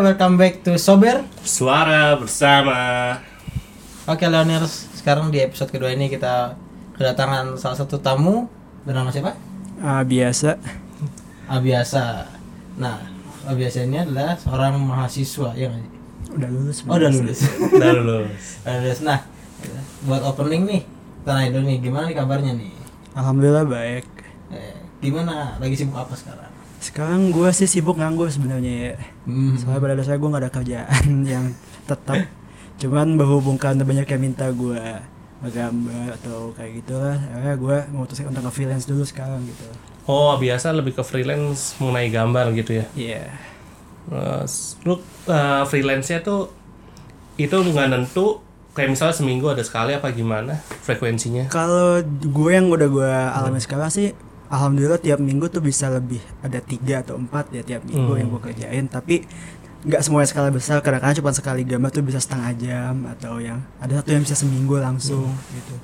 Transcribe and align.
welcome 0.00 0.40
back 0.40 0.64
to 0.64 0.80
Sober. 0.80 1.20
Suara 1.44 2.16
bersama. 2.16 3.20
Oke, 4.08 4.24
Leoners, 4.24 4.88
sekarang 4.96 5.28
di 5.28 5.44
episode 5.44 5.68
kedua 5.68 5.92
ini 5.92 6.08
kita 6.08 6.56
kedatangan 6.96 7.60
salah 7.60 7.76
satu 7.76 8.00
tamu 8.00 8.48
bernama 8.88 9.12
siapa? 9.12 9.36
Ah, 9.76 10.00
biasa. 10.00 10.56
Abiasa. 11.52 12.32
Nah, 12.80 12.96
Abiasa 13.44 13.84
ini 13.84 14.00
adalah 14.00 14.40
seorang 14.40 14.80
mahasiswa 14.80 15.52
ya? 15.52 15.68
Udah 16.32 16.48
lulus. 16.48 16.80
Oh, 16.88 16.96
udah 16.96 17.10
lulus. 17.12 17.40
Udah 17.76 17.92
lulus. 17.92 18.44
Udah 18.64 18.76
lulus. 18.80 19.00
Nah, 19.04 19.20
buat 20.08 20.24
opening 20.24 20.64
nih, 20.64 20.82
dulu 21.52 21.64
nih, 21.68 21.78
gimana 21.84 22.04
nih 22.08 22.16
kabarnya 22.16 22.52
nih? 22.56 22.72
Alhamdulillah 23.12 23.68
baik. 23.68 24.08
Eh, 24.48 24.76
gimana? 25.04 25.60
Lagi 25.60 25.76
sibuk 25.76 26.00
apa 26.00 26.16
sekarang? 26.16 26.49
Sekarang 26.80 27.28
gue 27.28 27.48
sih 27.52 27.68
sibuk 27.68 28.00
nganggur 28.00 28.32
sebenarnya 28.32 28.72
ya. 28.72 28.94
Hmm. 29.28 29.54
Soalnya 29.60 29.80
pada 29.84 29.94
dasarnya 30.00 30.20
gue 30.20 30.32
gak 30.32 30.42
ada 30.42 30.52
kerjaan 30.52 31.06
yang 31.36 31.44
tetap. 31.84 32.18
Cuman 32.80 33.20
berhubung 33.20 33.60
karena 33.60 33.84
banyak 33.84 34.08
yang 34.08 34.22
minta 34.24 34.48
gue 34.48 34.80
menggambar 35.40 36.20
atau 36.20 36.52
kayak 36.52 36.84
gitulah, 36.84 37.16
akhirnya 37.32 37.56
gue 37.56 37.76
memutuskan 37.96 38.28
untuk 38.28 38.44
nge-freelance 38.48 38.84
dulu 38.88 39.04
sekarang 39.04 39.40
gitu. 39.48 39.64
Oh, 40.04 40.36
biasa 40.36 40.72
lebih 40.72 40.96
ke 40.96 41.04
freelance 41.04 41.76
mengenai 41.80 42.08
gambar 42.12 42.52
gitu 42.56 42.80
ya. 42.80 42.86
Iya. 42.96 43.24
Terus, 44.08 44.80
lu 44.84 45.00
uh, 45.28 45.64
freelance-nya 45.68 46.24
tuh 46.24 46.52
itu 47.40 47.56
nggak 47.56 47.88
nentu 47.88 48.44
kayak 48.76 48.92
misalnya 48.96 49.16
seminggu 49.16 49.48
ada 49.48 49.64
sekali 49.64 49.96
apa 49.96 50.12
gimana 50.12 50.60
frekuensinya? 50.84 51.48
Kalau 51.48 52.00
gue 52.04 52.50
yang 52.52 52.68
udah 52.68 52.88
gue 52.88 53.12
alami 53.32 53.60
sekarang 53.60 53.88
sih, 53.88 54.12
alhamdulillah 54.50 54.98
tiap 54.98 55.18
minggu 55.18 55.46
tuh 55.46 55.62
bisa 55.62 55.86
lebih 55.86 56.18
ada 56.42 56.58
tiga 56.58 57.00
atau 57.00 57.14
empat 57.14 57.48
ya 57.50 57.62
tiap 57.62 57.86
minggu 57.86 58.10
Hmm. 58.10 58.20
yang 58.20 58.28
gue 58.28 58.42
kerjain. 58.42 58.84
Tapi 58.84 59.22
nggak 59.80 60.02
semuanya 60.02 60.28
skala 60.28 60.50
besar, 60.50 60.82
kadang-kadang 60.82 61.16
cuma 61.16 61.32
sekali 61.32 61.64
gambar 61.64 61.88
tuh 61.88 62.02
bisa 62.02 62.20
setengah 62.20 62.52
jam 62.54 62.94
atau 63.08 63.38
yang 63.38 63.62
ada 63.78 63.96
satu 63.96 64.10
yang 64.10 64.22
bisa 64.22 64.36
seminggu 64.36 64.76
langsung 64.76 65.24
gitu. 65.50 65.74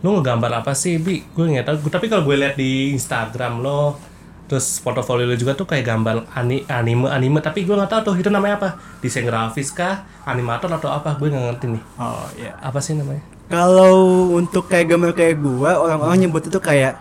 Lu 0.00 0.16
ngegambar 0.16 0.64
apa 0.64 0.72
sih, 0.72 0.96
Bi? 0.96 1.20
Gue 1.30 1.46
nggak 1.46 1.62
tahu. 1.62 1.76
Tapi 1.86 2.08
kalau 2.08 2.24
gue 2.24 2.34
lihat 2.34 2.56
di 2.56 2.90
Instagram 2.90 3.60
lo, 3.60 4.00
terus 4.48 4.80
portofolio 4.80 5.28
lo 5.28 5.36
juga 5.36 5.52
tuh 5.52 5.68
kayak 5.68 5.84
gambar 5.84 6.16
ani, 6.32 6.64
anime 6.66 7.06
anime. 7.06 7.38
Tapi 7.38 7.62
gue 7.62 7.76
nggak 7.76 7.86
tahu 7.86 8.00
tuh 8.02 8.14
itu 8.16 8.32
namanya 8.32 8.56
apa? 8.56 8.68
Desain 8.98 9.22
grafis 9.22 9.68
kah? 9.70 10.08
Animator 10.24 10.72
atau 10.72 10.88
apa? 10.88 11.14
Gue 11.14 11.28
nggak 11.28 11.44
ngerti 11.52 11.66
nih. 11.76 11.82
Oh 12.00 12.24
iya. 12.34 12.56
Apa 12.58 12.80
sih 12.80 12.96
namanya? 12.96 13.20
Kalau 13.46 13.94
untuk 14.32 14.66
kayak 14.66 14.94
gambar 14.94 15.10
kayak 15.10 15.36
gua, 15.36 15.74
orang-orang 15.76 16.22
nyebut 16.22 16.46
itu 16.46 16.58
kayak 16.58 16.96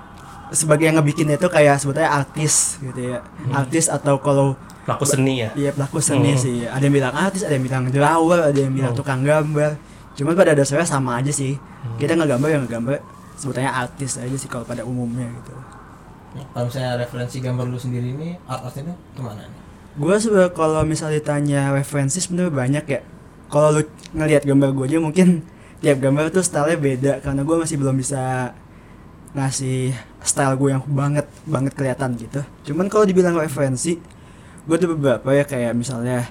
sebagai 0.52 0.86
yang 0.86 0.98
ngebikinnya 0.98 1.38
itu 1.38 1.48
kayak 1.48 1.78
sebetulnya 1.78 2.10
artis 2.12 2.78
gitu 2.80 3.16
ya. 3.16 3.20
Artis 3.52 3.86
atau 3.88 4.18
kalau 4.18 4.58
Pelaku 4.84 5.06
seni 5.06 5.46
ya? 5.46 5.50
Iya 5.54 5.70
pelaku 5.70 6.02
seni 6.02 6.34
Hmm. 6.34 6.42
sih. 6.42 6.66
Ada 6.66 6.82
yang 6.82 6.96
bilang 6.98 7.14
artis, 7.14 7.46
ada 7.46 7.54
yang 7.54 7.62
bilang 7.62 7.84
drawer, 7.88 8.50
ada 8.50 8.58
yang 8.58 8.74
bilang 8.74 8.94
tukang 8.98 9.22
gambar. 9.22 9.78
Cuman 10.18 10.34
pada 10.34 10.58
dasarnya 10.58 10.90
sama 10.90 11.22
aja 11.22 11.30
sih. 11.30 11.62
Kita 12.02 12.18
nggak 12.18 12.30
gambar 12.36 12.50
yang 12.50 12.64
gambar 12.66 12.98
sebetulnya 13.38 13.70
artis 13.72 14.18
aja 14.18 14.34
sih 14.34 14.50
kalau 14.50 14.66
pada 14.66 14.82
umumnya 14.82 15.30
gitu. 15.30 15.54
Ya, 16.30 16.46
Kalau 16.50 16.66
misalnya 16.66 16.94
referensi 16.98 17.38
gambar 17.40 17.66
lu 17.66 17.78
sendiri 17.78 18.14
ini, 18.14 18.38
art-art 18.46 18.78
itu 18.78 18.94
ke 18.94 19.22
mana 19.22 19.46
nih? 19.46 19.60
Gue 19.98 20.16
sebenarnya 20.18 20.52
kalau 20.54 20.82
misalnya 20.86 21.18
ditanya 21.18 21.62
referensi 21.70 22.18
sebenarnya 22.18 22.54
banyak 22.54 22.86
ya. 22.86 23.02
Kalau 23.50 23.70
lu 23.74 23.82
ngelihat 24.14 24.46
gambar 24.46 24.70
gue 24.74 24.86
aja 24.90 24.98
mungkin 24.98 25.28
tiap 25.82 25.98
gambar 26.02 26.30
tuh 26.30 26.42
stylenya 26.42 26.78
beda 26.78 27.14
karena 27.22 27.42
gue 27.46 27.56
masih 27.56 27.78
belum 27.78 27.96
bisa 27.98 28.54
ngasih 29.32 29.94
style 30.20 30.56
gue 30.56 30.70
yang 30.72 30.84
banget 30.86 31.26
banget 31.44 31.74
kelihatan 31.74 32.16
gitu. 32.16 32.42
Cuman 32.66 32.88
kalau 32.88 33.06
dibilang 33.06 33.34
referensi, 33.34 34.02
gue 34.64 34.76
tuh 34.76 34.90
beberapa 34.92 35.30
ya 35.30 35.44
kayak 35.44 35.74
misalnya 35.74 36.28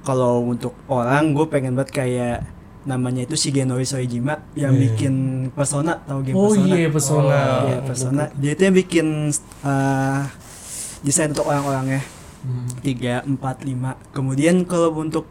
kalau 0.00 0.42
untuk 0.42 0.74
orang 0.86 1.30
gue 1.30 1.46
pengen 1.46 1.74
banget 1.74 1.92
kayak 1.94 2.38
namanya 2.80 3.22
itu 3.22 3.36
Shigenori 3.36 3.84
Soejima 3.84 4.40
yang 4.54 4.72
Iya. 4.72 4.80
bikin 4.88 5.14
Persona 5.52 6.00
tahu 6.00 6.24
game 6.24 6.34
Oh 6.34 6.48
Persona? 6.48 6.74
iya, 6.74 6.88
pesona. 6.88 7.40
Iya, 7.62 7.78
Persona. 7.84 8.22
Dia 8.34 8.50
itu 8.50 8.62
yang 8.64 8.76
bikin 8.78 9.06
uh, 9.60 10.20
desain 11.00 11.28
untuk 11.28 11.44
orang-orangnya 11.44 12.00
Hmm. 12.40 12.64
tiga 12.80 13.20
empat 13.20 13.68
lima 13.68 14.00
kemudian 14.16 14.64
kalau 14.64 14.96
untuk 14.96 15.28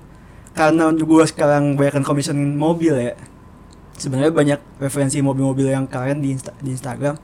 karena 0.53 0.93
untuk 0.93 1.09
gua 1.09 1.25
sekarang 1.25 1.73
banyak 1.73 2.05
commission 2.05 2.37
mobil 2.53 2.93
ya 2.93 3.17
sebenarnya 3.99 4.31
banyak 4.31 4.59
referensi 4.79 5.19
mobil-mobil 5.19 5.69
yang 5.69 5.85
keren 5.85 6.19
di, 6.19 6.31
Insta- 6.31 6.55
di 6.57 6.71
Instagram. 6.71 7.19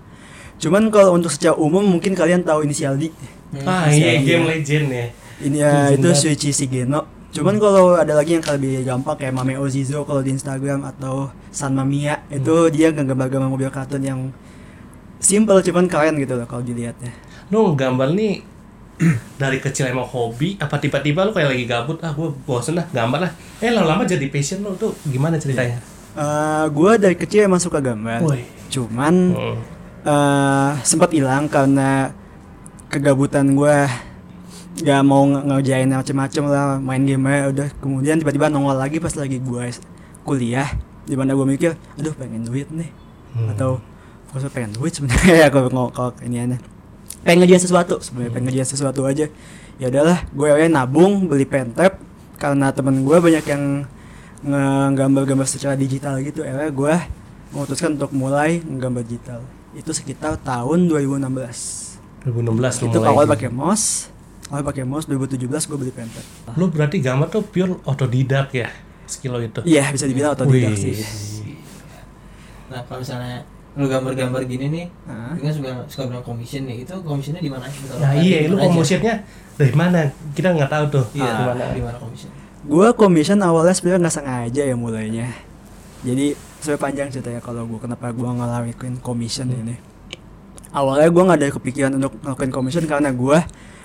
Cuman 0.55 0.87
kalau 0.87 1.11
untuk 1.11 1.27
secara 1.27 1.55
umum 1.55 1.81
mungkin 1.81 2.13
kalian 2.13 2.43
tahu 2.43 2.63
inisial 2.63 2.95
D 2.95 3.11
Ah 3.61 3.87
Iya. 3.87 4.19
iya, 4.19 4.35
game 4.35 4.45
legend 4.45 4.87
ya. 4.87 5.05
ini 5.37 5.57
ya 5.57 5.71
Legend 5.87 5.95
itu 5.95 6.07
banget. 6.09 6.19
Shuichi 6.21 6.49
Shigeno. 6.51 7.01
Cuman 7.31 7.55
kalau 7.55 7.95
ada 7.95 8.13
lagi 8.13 8.31
yang 8.33 8.43
lebih 8.45 8.83
gampang 8.83 9.15
kayak 9.17 9.31
Mame 9.31 9.55
Ozizo 9.55 10.03
kalau 10.03 10.19
di 10.19 10.31
Instagram 10.31 10.83
atau 10.85 11.27
San 11.49 11.71
Mamiya 11.71 12.23
itu 12.29 12.51
dia 12.69 12.91
gambar-gambar 12.91 13.49
mobil 13.49 13.67
kartun 13.67 13.99
yang 13.99 14.19
simple 15.19 15.59
cuman 15.61 15.85
keren 15.85 16.15
gitu 16.15 16.35
loh 16.35 16.45
kalau 16.45 16.61
dilihatnya. 16.61 17.11
Lu 17.49 17.73
gambar 17.73 18.11
nih 18.11 18.39
dari 19.35 19.59
kecil 19.59 19.91
emang 19.91 20.07
hobi 20.07 20.55
apa 20.55 20.79
tiba-tiba 20.79 21.27
lu 21.27 21.35
kayak 21.35 21.51
lagi 21.51 21.65
gabut 21.65 21.99
ah 21.99 22.11
gue 22.11 22.31
bosen 22.41 22.75
lah 22.75 22.87
gambar 22.89 23.19
lah. 23.21 23.31
Eh 23.59 23.67
lama-lama 23.67 24.03
jadi 24.03 24.23
passion 24.25 24.63
lu 24.63 24.71
tuh 24.73 24.95
gimana 25.03 25.35
ceritanya 25.35 25.79
Eh, 26.15 26.65
gua 26.71 26.95
dari 26.95 27.13
kecil 27.13 27.43
emang 27.43 27.59
suka 27.59 27.77
gambar 27.77 28.23
Woi. 28.23 28.47
cuman 28.67 29.13
Hmm. 29.31 29.57
eh 30.01 30.71
sempat 30.81 31.11
hilang 31.11 31.45
karena 31.45 32.15
kegabutan 32.87 33.51
gua. 33.51 33.87
Gak 34.75 35.01
mau 35.01 35.23
nge- 35.23 35.43
ngerjain 35.45 35.87
macem-macem 35.87 36.43
lah 36.45 36.75
main 36.77 36.99
game 37.01 37.23
aja 37.25 37.47
udah. 37.47 37.67
Kemudian 37.77 38.15
tiba-tiba 38.17 38.47
nongol 38.47 38.75
lagi 38.75 38.99
pas 38.99 39.11
lagi 39.13 39.39
gua 39.39 39.65
s- 39.65 39.79
kuliah 40.21 40.67
di 41.03 41.15
mana 41.15 41.31
gua 41.31 41.43
mikir 41.43 41.75
aduh 41.93 42.11
pengen 42.13 42.43
duit 42.43 42.67
nih. 42.69 42.91
Hmm. 43.31 43.51
atau 43.51 43.71
gua 44.31 44.47
pengen 44.49 44.71
duit 44.71 44.91
sebenarnya? 44.91 45.47
Kalau 45.53 45.67
kalau 45.67 45.87
kalau 45.89 46.11
ini 46.21 46.39
aneh. 46.41 46.59
Pengen 47.21 47.43
ngerjain 47.43 47.59
sesuatu 47.61 47.99
sebenarnya 47.99 48.31
pengen 48.31 48.45
ngerjain 48.49 48.67
sesuatu 48.69 49.03
aja. 49.03 49.27
Ya 49.75 49.87
udahlah 49.89 50.23
gue 50.29 50.47
akhirnya 50.47 50.71
nabung 50.77 51.25
beli 51.25 51.43
pentap 51.43 51.99
karena 52.35 52.71
temen 52.71 53.01
gue 53.01 53.17
banyak 53.17 53.43
yang 53.43 53.83
ngegambar-gambar 54.43 55.47
secara 55.47 55.77
digital 55.79 56.19
gitu. 56.19 56.43
Akhirnya 56.43 56.71
gue 56.73 56.95
memutuskan 57.55 57.95
untuk 57.95 58.11
mulai 58.11 58.59
nggambar 58.59 59.05
digital. 59.05 59.39
Itu 59.75 59.91
sekitar 59.91 60.39
tahun 60.39 60.87
2016 60.87 62.25
2016 62.25 62.81
lu 62.81 62.85
itu 62.89 62.99
mulai. 62.99 63.11
awal 63.11 63.25
pakai 63.29 63.49
mouse. 63.53 64.09
Awal 64.49 64.63
pakai 64.65 64.83
mouse 64.83 65.05
2017 65.05 65.45
gue 65.45 65.77
beli 65.77 65.93
pentap 65.93 66.25
lu 66.55 66.71
berarti 66.71 67.01
gambar 67.03 67.27
tuh 67.27 67.43
pure 67.43 67.81
otodidak 67.83 68.53
ya 68.55 68.69
skill 69.05 69.37
lo 69.37 69.39
itu? 69.41 69.61
Iya 69.65 69.93
bisa 69.93 70.05
dibilang 70.09 70.33
otodidak 70.33 70.73
Wih. 70.73 70.97
sih. 70.97 70.97
Nah, 72.73 72.81
kalau 72.89 73.05
misalnya 73.05 73.45
lu 73.75 73.85
gambar-gambar 73.91 74.41
gini 74.47 74.65
nih, 74.71 74.85
lu 75.37 75.39
kan 75.43 75.53
suka 75.53 75.69
suka 75.91 76.03
bilang 76.09 76.25
commission 76.25 76.63
nih, 76.65 76.87
itu 76.87 76.95
commissionnya 77.03 77.43
di 77.43 77.51
mana? 77.51 77.67
Nah 78.01 78.11
iya 78.17 78.49
lu 78.49 78.55
komosinya 78.57 79.13
dari 79.59 79.73
mana? 79.75 80.09
Kita 80.33 80.55
nggak 80.55 80.71
tahu 80.71 80.85
tuh. 80.89 81.05
Iya, 81.13 81.29
di 81.29 81.43
mana? 81.43 81.63
di 81.75 81.81
mana 81.83 81.97
commission? 81.99 82.31
Gue 82.65 82.87
commission 82.97 83.37
awalnya 83.45 83.77
sebenarnya 83.77 84.09
nggak 84.09 84.15
sengaja 84.17 84.63
ya 84.65 84.75
mulainya. 84.75 85.29
Jadi 86.01 86.33
sebenarnya 86.61 86.81
panjang 86.81 87.07
ceritanya 87.13 87.41
kalau 87.41 87.69
gue 87.69 87.77
kenapa 87.77 88.09
gue 88.09 88.25
ngelakuin 88.25 88.97
commission 89.05 89.47
ini. 89.53 89.77
Awalnya 90.73 91.09
gue 91.13 91.23
nggak 91.23 91.39
ada 91.39 91.47
kepikiran 91.53 91.91
untuk 92.01 92.17
ngelakuin 92.25 92.51
commission 92.51 92.83
karena 92.89 93.13
gue 93.13 93.37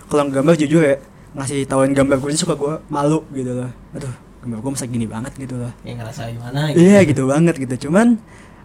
kalau 0.08 0.22
gambar 0.26 0.56
jujur 0.56 0.82
ya 0.82 0.96
ngasih 1.36 1.68
tahuin 1.68 1.94
gambar 1.94 2.18
gue 2.18 2.34
suka 2.34 2.56
gue 2.56 2.80
malu 2.88 3.22
gitu 3.36 3.52
loh. 3.52 3.70
Aduh 3.92 4.14
gambar 4.40 4.58
gue 4.64 4.70
masa 4.72 4.86
gini 4.88 5.04
banget 5.04 5.32
gitu 5.36 5.60
loh. 5.60 5.72
Yang 5.84 5.96
ngerasa 6.00 6.20
gimana 6.32 6.60
iya 6.72 7.04
gitu 7.04 7.28
banget 7.28 7.54
gitu. 7.60 7.88
Cuman 7.88 8.16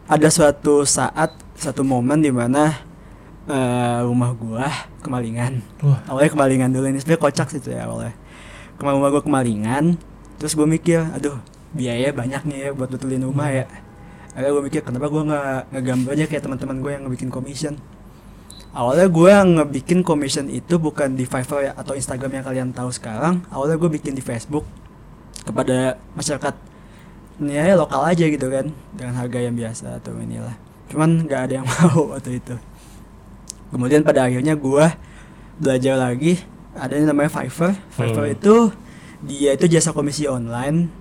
ada 0.07 0.28
suatu 0.31 0.87
saat 0.87 1.35
satu 1.59 1.84
momen 1.84 2.23
di 2.23 2.31
mana 2.31 2.72
eh 3.45 3.99
rumah 4.01 4.34
gua 4.34 4.66
kemalingan. 5.05 5.61
Wah. 5.85 6.01
awalnya 6.09 6.34
kemalingan 6.34 6.69
dulu 6.73 6.90
ini 6.90 6.97
sebenarnya 6.97 7.22
kocak 7.29 7.47
sih 7.53 7.61
tuh 7.61 7.78
ya 7.78 7.85
awalnya 7.85 8.17
kemarin 8.77 8.97
rumah 8.99 9.11
gua 9.11 9.23
kemalingan 9.23 9.85
terus 10.35 10.51
gue 10.51 10.67
mikir 10.67 10.99
aduh 11.16 11.39
biaya 11.75 12.11
banyak 12.16 12.43
nih 12.47 12.57
ya 12.57 12.69
buat 12.72 12.87
betulin 12.87 13.23
rumah 13.27 13.51
ya. 13.51 13.67
Akhirnya 14.35 14.51
gue 14.51 14.63
mikir 14.67 14.81
kenapa 14.83 15.07
gua 15.11 15.23
nggak 15.27 15.61
ngegambar 15.75 16.11
aja 16.16 16.25
kayak 16.27 16.43
teman-teman 16.43 16.77
gue 16.83 16.91
yang 16.91 17.03
ngebikin 17.07 17.31
commission? 17.31 17.75
Awalnya 18.75 19.07
gua 19.07 19.43
ngebikin 19.43 20.03
commission 20.03 20.51
itu 20.51 20.75
bukan 20.75 21.16
di 21.16 21.23
Fiverr 21.23 21.72
ya, 21.72 21.73
atau 21.75 21.95
Instagram 21.95 22.39
yang 22.39 22.45
kalian 22.47 22.69
tahu 22.75 22.91
sekarang. 22.91 23.43
Awalnya 23.47 23.79
gue 23.79 23.89
bikin 23.95 24.11
di 24.16 24.23
Facebook 24.23 24.67
kepada 25.47 25.95
masyarakat 26.16 26.55
ini 27.35 27.51
ya 27.59 27.75
lokal 27.75 28.07
aja 28.07 28.25
gitu 28.31 28.47
kan 28.47 28.71
dengan 28.95 29.19
harga 29.19 29.39
yang 29.43 29.55
biasa 29.55 29.99
atau 29.99 30.16
inilah. 30.19 30.55
Cuman 30.91 31.28
nggak 31.28 31.41
ada 31.51 31.53
yang 31.59 31.67
mau 31.71 32.16
waktu 32.16 32.39
itu. 32.39 32.55
Kemudian 33.71 34.03
pada 34.03 34.28
akhirnya 34.28 34.55
gua 34.55 34.95
belajar 35.59 35.95
lagi 35.95 36.43
ada 36.75 36.93
yang 36.93 37.07
namanya 37.09 37.31
Fiverr. 37.31 37.73
Fiverr 37.89 38.27
Hmm. 38.29 38.35
itu 38.35 38.55
dia 39.25 39.51
itu 39.55 39.66
jasa 39.66 39.95
komisi 39.95 40.27
online. 40.27 40.91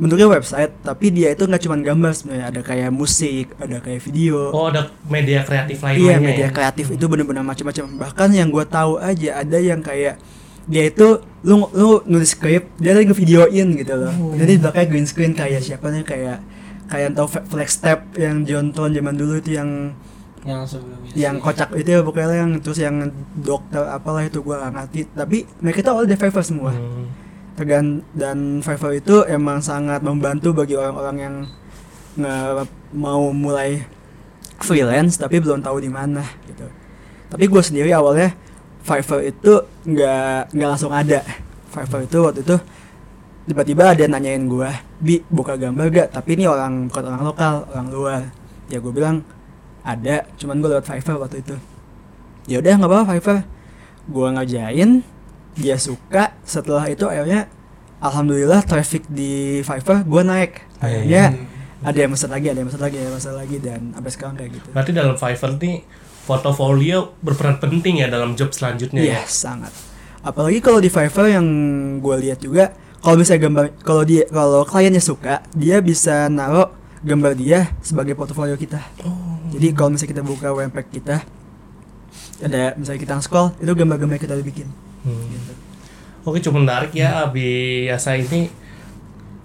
Bentuknya 0.00 0.32
website 0.32 0.72
tapi 0.80 1.12
dia 1.12 1.28
itu 1.36 1.44
nggak 1.44 1.60
cuma 1.60 1.76
gambar 1.76 2.12
sebenarnya. 2.16 2.46
Ada 2.48 2.60
kayak 2.64 2.90
musik 2.94 3.52
ada 3.60 3.84
kayak 3.84 4.00
video. 4.00 4.48
Oh 4.48 4.72
ada 4.72 4.88
media 5.04 5.44
kreatif 5.44 5.84
lain 5.84 5.96
Iya 6.00 6.16
media 6.16 6.48
kreatif 6.48 6.88
itu 6.88 7.04
benar-benar 7.04 7.44
macam-macam. 7.44 7.84
Bahkan 8.00 8.28
yang 8.32 8.48
gue 8.48 8.64
tahu 8.64 8.96
aja 8.96 9.44
ada 9.44 9.58
yang 9.60 9.84
kayak 9.84 10.16
dia 10.64 10.82
itu 10.88 11.20
lu 11.44 11.68
lu 11.76 12.00
nulis 12.08 12.32
script 12.32 12.80
dia 12.80 12.96
lagi 12.96 13.12
ngevideoin 13.12 13.68
gitu 13.76 13.94
loh. 13.96 14.12
Oh. 14.16 14.32
jadi 14.38 14.56
di 14.56 14.60
belakangnya 14.60 14.88
green 14.88 15.06
screen 15.08 15.32
kayak 15.36 15.60
siapa 15.60 15.92
nih? 15.92 16.04
Kayak 16.06 16.38
kayak 16.88 17.02
yang 17.10 17.14
tau 17.14 17.28
flex 17.28 17.68
step 17.76 17.98
yang 18.16 18.42
Jonton 18.48 18.96
zaman 18.96 19.14
dulu 19.14 19.36
itu 19.36 19.56
yang 19.60 19.92
yang 20.48 20.64
sebelumnya 20.64 20.99
yang 21.18 21.42
kocak 21.42 21.74
itu 21.74 21.98
ya 21.98 22.00
pokoknya 22.06 22.36
yang 22.46 22.50
terus 22.62 22.78
yang 22.78 23.10
dokter 23.34 23.82
apalah 23.82 24.22
itu 24.22 24.38
gua 24.42 24.68
gak 24.68 24.72
ngerti 24.78 25.00
tapi 25.10 25.42
mereka 25.58 25.82
itu 25.82 25.90
dari 26.06 26.18
Fiverr 26.18 26.46
semua 26.46 26.70
Hmm. 26.70 27.06
Tergan 27.60 28.00
dan 28.16 28.64
Fiverr 28.64 28.96
itu 28.96 29.20
emang 29.28 29.60
sangat 29.60 30.00
membantu 30.00 30.56
bagi 30.56 30.80
orang-orang 30.80 31.16
yang 31.20 31.34
nge 32.16 32.64
mau 32.96 33.28
mulai 33.36 33.84
freelance 34.64 35.20
tapi 35.20 35.44
belum 35.44 35.60
tahu 35.60 35.76
di 35.84 35.92
mana 35.92 36.24
gitu. 36.48 36.64
Tapi 37.28 37.44
gue 37.44 37.60
sendiri 37.60 37.92
awalnya 37.92 38.32
Fiverr 38.80 39.28
itu 39.28 39.60
nggak 39.84 40.56
nggak 40.56 40.68
langsung 40.72 40.88
ada. 40.88 41.20
Fiverr 41.68 42.08
itu 42.08 42.18
waktu 42.24 42.40
itu 42.40 42.56
tiba-tiba 43.44 43.92
ada 43.92 44.00
yang 44.08 44.14
nanyain 44.16 44.44
gue, 44.48 44.70
bi 44.96 45.20
buka 45.28 45.60
gambar 45.60 45.86
gak? 45.92 46.08
Tapi 46.16 46.40
ini 46.40 46.48
orang 46.48 46.88
bukan 46.88 47.02
orang 47.12 47.22
lokal, 47.28 47.54
orang 47.76 47.88
luar. 47.92 48.22
Ya 48.72 48.80
gue 48.80 48.92
bilang 48.94 49.20
ada, 49.82 50.26
cuman 50.36 50.60
gue 50.60 50.68
lewat 50.76 50.86
Fiverr 50.86 51.16
waktu 51.20 51.36
itu. 51.42 51.56
Ya 52.48 52.58
udah 52.60 52.72
nggak 52.80 52.90
apa-apa 52.90 53.06
Fiverr. 53.16 53.38
Gue 54.10 54.26
ngerjain, 54.32 54.90
dia 55.56 55.76
suka. 55.76 56.34
Setelah 56.44 56.88
itu 56.88 57.06
akhirnya 57.06 57.46
alhamdulillah 58.00 58.64
traffic 58.64 59.06
di 59.08 59.60
Fiverr 59.62 60.02
gue 60.04 60.22
naik. 60.24 60.52
Akhirnya 60.80 61.36
ada 61.80 61.96
yang 61.96 62.12
pesan 62.12 62.30
lagi 62.32 62.46
ada 62.52 62.58
yang 62.60 62.68
pesan 62.68 62.82
lagi 62.84 62.96
ada 63.00 63.06
yang 63.08 63.16
pesan 63.16 63.34
lagi 63.36 63.56
dan 63.60 63.80
sampai 63.96 64.12
sekarang 64.12 64.34
kayak 64.36 64.50
gitu. 64.60 64.68
Berarti 64.72 64.90
dalam 64.92 65.16
Fiverr 65.16 65.52
nih 65.60 65.76
portofolio 66.28 66.98
berperan 67.24 67.56
penting 67.58 68.04
ya 68.04 68.06
dalam 68.08 68.36
job 68.36 68.52
selanjutnya 68.52 69.00
iya 69.00 69.24
ya. 69.24 69.28
sangat. 69.28 69.72
Apalagi 70.20 70.60
kalau 70.60 70.80
di 70.80 70.92
Fiverr 70.92 71.32
yang 71.32 71.46
gue 72.00 72.16
lihat 72.20 72.44
juga 72.44 72.76
kalau 73.00 73.16
misalnya 73.16 73.48
gambar 73.48 73.64
kalau 73.80 74.02
dia 74.04 74.28
kalau 74.28 74.60
kliennya 74.68 75.00
suka 75.00 75.40
dia 75.56 75.80
bisa 75.80 76.28
naruh 76.28 76.68
gambar 77.00 77.32
dia 77.32 77.72
sebagai 77.80 78.12
portofolio 78.12 78.60
kita 78.60 78.76
jadi 79.50 79.66
kalau 79.72 79.90
misalnya 79.90 80.10
kita 80.10 80.22
buka 80.22 80.48
webpack 80.50 80.88
kita 80.90 81.16
ada 82.40 82.72
misalnya 82.74 83.00
kita 83.00 83.14
scroll 83.18 83.52
itu 83.56 83.70
gambar-gambar 83.70 84.16
kita 84.16 84.32
udah 84.32 84.46
bikin 84.46 84.68
Hmm. 85.00 85.24
gitu. 85.26 85.52
Oke, 86.22 86.38
cukup 86.38 86.60
menarik 86.60 86.92
ya 86.92 87.24
biasa 87.26 88.12
ini 88.14 88.52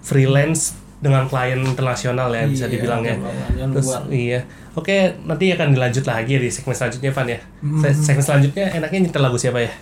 freelance 0.00 0.76
dengan 0.96 1.24
klien 1.24 1.56
internasional 1.58 2.28
ya 2.30 2.44
bisa 2.44 2.64
Iya, 2.64 2.72
dibilang 2.72 3.00
ya. 3.00 3.16
yang 3.54 3.72
Terus 3.72 3.88
iya. 4.10 4.40
Oke, 4.72 4.92
nanti 5.22 5.48
akan 5.50 5.72
dilanjut 5.72 6.04
lagi 6.04 6.36
di 6.36 6.48
segmen 6.48 6.72
selanjutnya 6.72 7.08
Van 7.10 7.24
ya. 7.26 7.40
Hmm. 7.58 7.80
Se- 7.80 7.96
Segmen 8.02 8.20
selanjutnya 8.22 8.64
enaknya 8.70 8.98
nyetel 9.02 9.22
lagu 9.22 9.36
siapa 9.36 9.60
ya? 9.60 9.72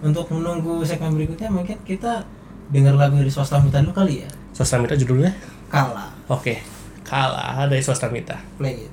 untuk 0.00 0.28
menunggu 0.28 0.84
segmen 0.84 1.14
berikutnya 1.14 1.48
mungkin 1.48 1.80
kita 1.80 2.20
dengar 2.68 2.92
lagu 2.94 3.16
dari 3.16 3.30
swasta 3.30 3.56
mita 3.58 3.80
dulu 3.80 3.94
kali 3.94 4.20
ya 4.20 4.28
Swasta 4.50 4.76
Mita 4.76 4.94
judulnya? 4.94 5.32
kalah 5.66 6.12
Oke. 6.26 6.60
Kalah 7.02 7.64
dari 7.64 7.80
Swasta 7.80 8.06
Mita. 8.06 8.36
play 8.54 8.84
it 8.84 8.92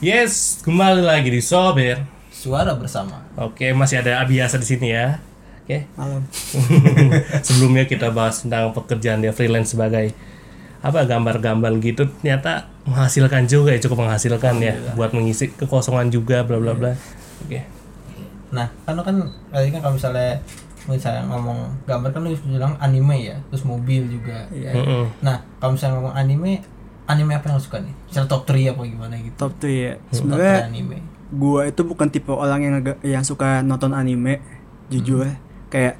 Yes, 0.00 0.64
kembali 0.64 1.04
lagi 1.04 1.28
di 1.28 1.44
Sober. 1.44 2.00
Suara 2.32 2.72
bersama. 2.72 3.20
Oke, 3.36 3.68
masih 3.76 4.00
ada 4.00 4.24
Abiasa 4.24 4.56
di 4.56 4.64
sini 4.64 4.96
ya. 4.96 5.20
Oke. 5.60 5.84
malam 5.92 6.24
Sebelumnya 7.46 7.84
kita 7.84 8.08
bahas 8.08 8.40
tentang 8.40 8.72
pekerjaan 8.72 9.20
dia 9.20 9.36
freelance 9.36 9.76
sebagai 9.76 10.16
apa 10.80 11.04
gambar-gambar 11.04 11.76
gitu 11.84 12.08
ternyata 12.08 12.72
menghasilkan 12.88 13.44
juga 13.44 13.76
ya 13.76 13.80
cukup 13.84 14.08
menghasilkan 14.08 14.56
ya 14.64 14.72
buat 14.96 15.12
mengisi 15.12 15.52
kekosongan 15.52 16.08
juga 16.08 16.48
bla 16.48 16.56
bla 16.56 16.72
bla. 16.72 16.96
Oke. 17.44 17.60
Nah, 18.56 18.72
kan 18.88 18.96
lo 18.96 19.04
kan 19.04 19.20
tadi 19.52 19.68
kan 19.68 19.84
kalau 19.84 20.00
misalnya 20.00 20.40
misalnya 20.88 21.28
ngomong 21.28 21.76
gambar 21.84 22.08
kan 22.08 22.24
lu 22.24 22.32
bilang 22.48 22.72
anime 22.80 23.20
ya, 23.20 23.36
terus 23.52 23.68
mobil 23.68 24.08
juga. 24.08 24.48
ya. 24.48 24.72
Mm-mm. 24.72 25.12
Nah, 25.20 25.44
kalau 25.60 25.76
misalnya 25.76 26.00
ngomong 26.00 26.16
anime, 26.16 26.64
anime 27.10 27.32
apa 27.32 27.44
yang 27.44 27.56
lo 27.56 27.62
suka 27.62 27.78
nih? 27.78 27.94
Misalnya 28.06 28.28
top 28.28 28.42
3 28.44 28.70
apa 28.70 28.80
gimana 28.84 29.14
gitu? 29.16 29.36
top 29.36 29.52
tuh 29.56 29.68
ya. 29.68 29.92
Top 30.00 30.14
sebenarnya 30.14 30.54
3 30.58 30.70
anime. 30.70 30.96
gua 31.30 31.60
itu 31.64 31.82
bukan 31.82 32.06
tipe 32.06 32.30
orang 32.30 32.60
yang 32.60 32.74
agak- 32.76 33.00
yang 33.02 33.22
suka 33.22 33.60
nonton 33.60 33.90
anime 33.92 34.38
jujur. 34.86 35.26
Kayak 35.68 35.98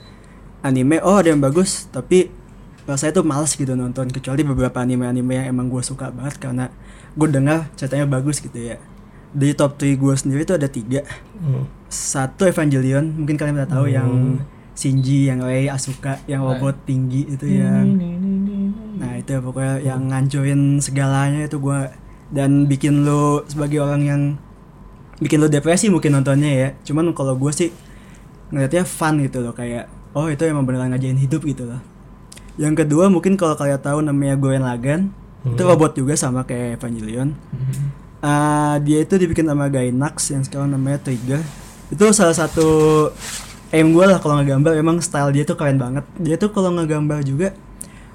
anime 0.60 0.98
oh 1.00 1.16
ada 1.16 1.28
yang 1.28 1.38
bagus 1.38 1.86
tapi 1.86 2.30
saya 2.90 3.10
tuh 3.10 3.22
males 3.22 3.52
gitu 3.52 3.72
nonton. 3.72 4.08
Kecuali 4.08 4.42
beberapa 4.42 4.78
anime-anime 4.78 5.30
yang 5.32 5.46
emang 5.48 5.66
gue 5.68 5.78
suka 5.80 6.10
banget 6.10 6.38
karena 6.38 6.74
gue 7.12 7.28
dengar 7.28 7.70
ceritanya 7.74 8.02
bagus 8.04 8.38
gitu 8.38 8.56
ya. 8.56 8.82
Di 9.30 9.54
top 9.54 9.78
3 9.78 9.94
gue 9.94 10.14
sendiri 10.16 10.42
tuh 10.42 10.54
ada 10.54 10.66
tiga. 10.66 11.06
Hmm. 11.36 11.70
satu 11.86 12.44
Evangelion. 12.44 13.02
Mungkin 13.14 13.34
kalian 13.34 13.54
udah 13.56 13.66
tahu 13.68 13.86
yang 13.88 14.38
Shinji 14.72 15.26
yang 15.26 15.38
Rei 15.40 15.66
Asuka 15.66 16.18
yang 16.24 16.40
robot 16.40 16.82
tinggi 16.82 17.26
itu 17.28 17.46
yang 17.52 17.84
nah 19.00 19.16
itu 19.16 19.32
ya 19.32 19.40
pokoknya 19.40 19.74
yang 19.80 20.12
ngancurin 20.12 20.76
segalanya 20.84 21.48
itu 21.48 21.56
gua 21.56 21.88
dan 22.30 22.68
bikin 22.68 23.02
lo 23.02 23.42
sebagai 23.48 23.80
orang 23.80 24.02
yang 24.04 24.22
bikin 25.20 25.42
lo 25.42 25.50
depresi 25.50 25.92
mungkin 25.92 26.16
nontonnya 26.16 26.50
ya. 26.50 26.68
Cuman 26.86 27.12
kalau 27.12 27.36
gue 27.36 27.52
sih 27.52 27.68
ngeliatnya 28.50 28.86
fun 28.88 29.20
gitu 29.22 29.44
loh 29.44 29.54
kayak 29.54 29.86
oh 30.16 30.26
itu 30.26 30.42
emang 30.46 30.66
beneran 30.66 30.90
ngajain 30.90 31.18
hidup 31.18 31.42
gitu 31.44 31.68
loh. 31.68 31.80
Yang 32.58 32.84
kedua 32.86 33.08
mungkin 33.12 33.36
kalau 33.36 33.54
kalian 33.54 33.78
tahu 33.78 33.98
namanya 34.02 34.34
Gurren 34.38 34.64
Lagann 34.64 35.10
itu 35.40 35.62
robot 35.64 35.96
juga 35.96 36.14
sama 36.16 36.44
kayak 36.44 36.80
Evangelion. 36.80 37.32
Ah, 38.20 38.76
dia 38.84 39.00
itu 39.00 39.16
dibikin 39.16 39.48
sama 39.48 39.72
Gainax 39.72 40.28
yang 40.28 40.44
sekarang 40.44 40.68
namanya 40.76 41.00
Trigger. 41.00 41.40
Itu 41.88 42.04
salah 42.12 42.36
satu 42.36 42.68
aim 43.72 43.96
gue 43.96 44.04
lah 44.04 44.20
kalau 44.20 44.36
ngegambar. 44.40 44.76
Emang 44.76 45.00
style 45.00 45.32
dia 45.32 45.48
tuh 45.48 45.56
keren 45.56 45.80
banget. 45.80 46.04
Dia 46.20 46.36
tuh 46.36 46.52
kalau 46.52 46.68
ngegambar 46.76 47.24
juga 47.24 47.56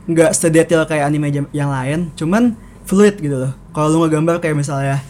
nggak 0.06 0.32
sedetail 0.38 0.86
kayak 0.86 1.10
anime 1.10 1.34
yang 1.50 1.70
lain 1.74 2.14
cuman 2.14 2.54
fluid 2.86 3.18
gitu 3.18 3.36
loh. 3.42 3.52
Kalau 3.74 3.90
lu 3.92 3.98
ngegambar 4.06 4.38
kayak 4.40 4.56
misalnya 4.56 5.02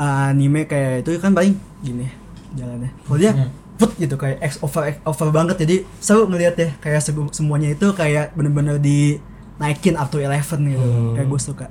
ah, 0.00 0.32
anime 0.32 0.64
kayak 0.64 1.04
itu 1.04 1.20
kan 1.20 1.36
paling 1.36 1.54
gini 1.84 2.08
jalannya. 2.56 2.90
Kalau 3.04 3.18
dia 3.20 3.32
put 3.78 3.94
gitu 3.94 4.18
kayak 4.18 4.42
X 4.42 4.58
over 4.64 4.88
X 4.90 4.96
over 5.04 5.28
banget. 5.30 5.60
Jadi 5.62 5.84
seru 6.00 6.26
ngeliat 6.26 6.56
ya 6.58 6.74
kayak 6.80 7.04
semuanya 7.30 7.70
itu 7.70 7.92
kayak 7.94 8.32
bener-bener 8.34 8.80
di 8.80 9.20
naikin 9.58 9.94
up 9.98 10.08
to 10.08 10.18
11 10.18 10.40
gitu 10.72 10.88
kayak 11.14 11.28
gue 11.28 11.40
suka. 11.40 11.66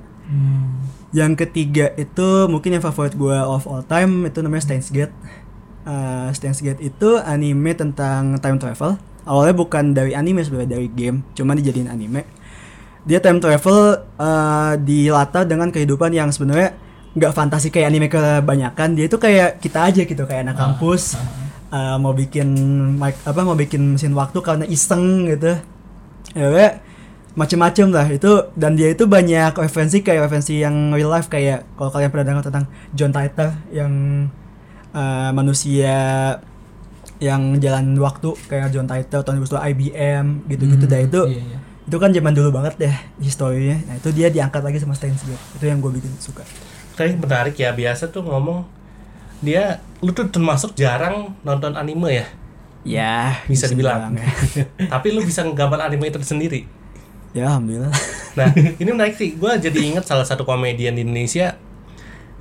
Yang 1.10 1.32
ketiga 1.44 1.92
itu 1.96 2.46
mungkin 2.46 2.78
yang 2.78 2.84
favorit 2.84 3.16
gue 3.16 3.36
of 3.36 3.64
all 3.64 3.82
time 3.84 4.28
itu 4.28 4.38
namanya 4.40 4.64
Steins 4.64 4.88
Gate. 4.92 5.12
Uh, 5.88 6.28
Steins 6.36 6.60
Gate 6.60 6.84
itu 6.84 7.16
anime 7.24 7.72
tentang 7.72 8.36
time 8.38 8.60
travel. 8.60 9.00
Awalnya 9.28 9.54
bukan 9.56 9.84
dari 9.92 10.16
anime 10.16 10.40
sebenarnya 10.40 10.80
dari 10.80 10.88
game, 10.88 11.20
cuma 11.36 11.52
dijadiin 11.52 11.88
anime. 11.88 12.24
Dia 13.08 13.24
time 13.24 13.40
travel 13.40 14.04
uh, 14.20 14.76
dilatar 14.76 15.48
dengan 15.48 15.72
kehidupan 15.72 16.12
yang 16.12 16.28
sebenarnya 16.28 16.76
nggak 17.16 17.32
fantasi 17.32 17.72
kayak 17.72 17.88
anime 17.88 18.12
kebanyakan. 18.12 18.92
Dia 18.92 19.08
itu 19.08 19.16
kayak 19.16 19.64
kita 19.64 19.88
aja 19.88 20.04
gitu 20.04 20.22
kayak 20.28 20.44
anak 20.44 20.60
kampus 20.60 21.16
uh, 21.72 21.96
mau 21.96 22.12
bikin 22.12 22.52
apa 23.00 23.40
mau 23.40 23.56
bikin 23.56 23.96
mesin 23.96 24.12
waktu 24.12 24.38
karena 24.44 24.68
iseng 24.68 25.24
gitu. 25.24 25.56
Ya, 26.36 26.84
macem-macem 27.38 27.94
lah 27.94 28.10
itu 28.10 28.50
dan 28.58 28.74
dia 28.74 28.90
itu 28.90 29.06
banyak 29.06 29.54
referensi 29.54 30.02
kayak 30.02 30.26
referensi 30.26 30.58
yang 30.58 30.90
real 30.90 31.06
life 31.06 31.30
kayak 31.30 31.62
kalau 31.78 31.94
kalian 31.94 32.10
pernah 32.10 32.26
dengar 32.26 32.44
tentang 32.50 32.66
John 32.98 33.14
Titor 33.14 33.54
yang 33.70 33.92
uh, 34.90 35.30
manusia 35.30 35.96
yang 37.22 37.62
jalan 37.62 37.94
waktu 38.02 38.34
kayak 38.50 38.74
John 38.74 38.90
Titor 38.90 39.22
tahun 39.22 39.46
2002 39.46 39.70
IBM 39.70 40.24
gitu-gitu 40.50 40.84
dah 40.90 41.00
itu 41.00 41.20
Iya, 41.30 41.42
iya. 41.46 41.57
Itu 41.88 41.96
kan 41.96 42.12
zaman 42.12 42.36
dulu 42.36 42.52
banget 42.52 42.74
deh 42.76 42.94
historinya 43.24 43.80
nah 43.88 43.96
itu 43.96 44.12
dia 44.12 44.28
diangkat 44.28 44.60
lagi 44.60 44.76
sama 44.76 44.92
Steins 44.92 45.24
Gate 45.24 45.40
itu 45.56 45.64
yang 45.64 45.80
gue 45.80 45.88
bikin 45.88 46.12
suka 46.20 46.44
Tapi 46.92 47.16
menarik 47.16 47.56
ya 47.56 47.72
biasa 47.72 48.12
tuh 48.12 48.26
ngomong 48.26 48.66
dia 49.40 49.80
lu 50.04 50.10
tuh 50.12 50.28
termasuk 50.28 50.74
jarang 50.74 51.32
nonton 51.40 51.78
anime 51.78 52.10
ya. 52.10 52.26
ya 52.82 53.14
Bisa 53.46 53.70
dibilang. 53.70 54.18
ya. 54.18 54.26
Tapi 54.98 55.14
lu 55.14 55.22
bisa 55.22 55.46
nggambar 55.46 55.86
anime 55.86 56.10
itu 56.10 56.18
sendiri. 56.20 56.66
ya 57.30 57.46
alhamdulillah 57.54 57.94
Nah, 58.34 58.50
ini 58.54 58.90
menarik 58.90 59.14
sih. 59.18 59.34
Gue 59.34 59.50
jadi 59.58 59.78
inget 59.78 60.06
salah 60.06 60.22
satu 60.22 60.42
komedian 60.42 60.94
di 60.94 61.02
Indonesia 61.02 61.54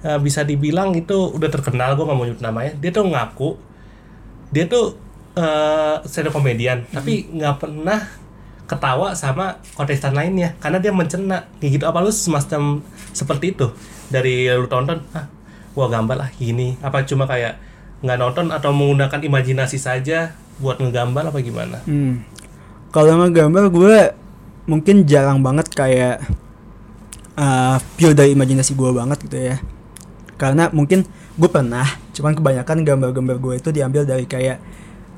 eh, 0.01 0.19
bisa 0.21 0.41
dibilang 0.41 0.93
itu 0.93 1.33
udah 1.33 1.49
terkenal. 1.49 1.93
Gue 1.97 2.05
nggak 2.05 2.17
mau 2.17 2.25
nyebut 2.25 2.41
namanya. 2.41 2.73
Dia 2.77 2.89
tuh 2.93 3.05
ngaku 3.09 3.49
dia 4.49 4.65
tuh 4.65 4.95
eh 5.37 5.95
stand 6.07 6.29
up 6.29 6.33
komedian, 6.33 6.81
tapi 6.89 7.29
nggak 7.29 7.61
pernah 7.61 7.99
ketawa 8.67 9.15
sama 9.15 9.63
kontestan 9.73 10.11
lainnya 10.11 10.53
karena 10.59 10.77
dia 10.83 10.91
mencena 10.91 11.47
kayak 11.63 11.79
gitu. 11.79 11.85
Apa 11.87 12.03
lu 12.03 12.11
semacam 12.11 12.83
seperti 13.15 13.55
itu 13.55 13.71
dari 14.11 14.51
lu 14.51 14.67
tonton? 14.67 15.01
Ah, 15.15 15.31
gua 15.71 15.87
gambar 15.87 16.27
lah 16.27 16.29
gini. 16.35 16.75
Apa 16.83 17.07
cuma 17.07 17.23
kayak 17.25 17.57
nggak 18.03 18.17
nonton 18.19 18.53
atau 18.53 18.69
menggunakan 18.75 19.23
imajinasi 19.25 19.81
saja 19.81 20.37
buat 20.61 20.77
ngegambar 20.77 21.33
apa 21.33 21.39
gimana? 21.41 21.81
Hmm. 21.87 22.21
Kalau 22.93 23.17
ngegambar 23.23 23.73
gue 23.73 23.97
mungkin 24.67 25.07
jarang 25.07 25.39
banget 25.41 25.71
kayak 25.71 26.21
uh, 27.37 27.77
pure 27.95 28.13
dari 28.13 28.35
imajinasi 28.35 28.73
gue 28.73 28.91
banget 28.93 29.17
gitu 29.25 29.37
ya. 29.37 29.57
Karena 30.37 30.69
mungkin 30.69 31.05
gue 31.37 31.49
pernah, 31.49 31.85
cuman 32.13 32.37
kebanyakan 32.37 32.85
gambar-gambar 32.85 33.37
gue 33.41 33.53
itu 33.57 33.69
diambil 33.73 34.05
dari 34.05 34.25
kayak 34.29 34.61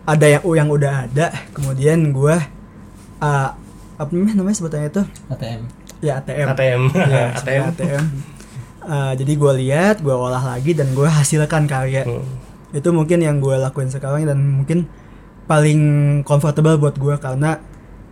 ada 0.08 0.26
yang 0.28 0.44
yang 0.44 0.70
udah 0.72 0.94
ada, 1.08 1.28
kemudian 1.52 2.16
gue 2.16 2.36
uh, 3.20 3.50
apa 3.96 4.10
namanya 4.10 4.36
namanya 4.36 4.56
sebutannya 4.56 4.90
itu 4.90 5.04
ATM. 5.28 5.62
ya 6.00 6.14
ATM. 6.18 6.48
ATM, 6.48 6.82
Ya, 6.96 7.26
ATM. 7.34 7.64
ATM. 7.70 8.04
Uh, 8.82 9.12
jadi 9.14 9.34
gue 9.36 9.54
lihat, 9.60 9.96
gue 10.00 10.10
olah 10.10 10.42
lagi 10.42 10.72
dan 10.72 10.90
gue 10.90 11.06
hasilkan 11.06 11.64
karya 11.66 12.04
Hmm. 12.04 12.24
itu 12.72 12.90
mungkin 12.90 13.20
yang 13.20 13.38
gue 13.38 13.56
lakuin 13.56 13.88
sekarang 13.88 14.24
dan 14.24 14.40
mungkin 14.40 14.88
paling 15.46 15.82
comfortable 16.24 16.78
buat 16.78 16.96
gue 16.96 17.16
karena 17.18 17.58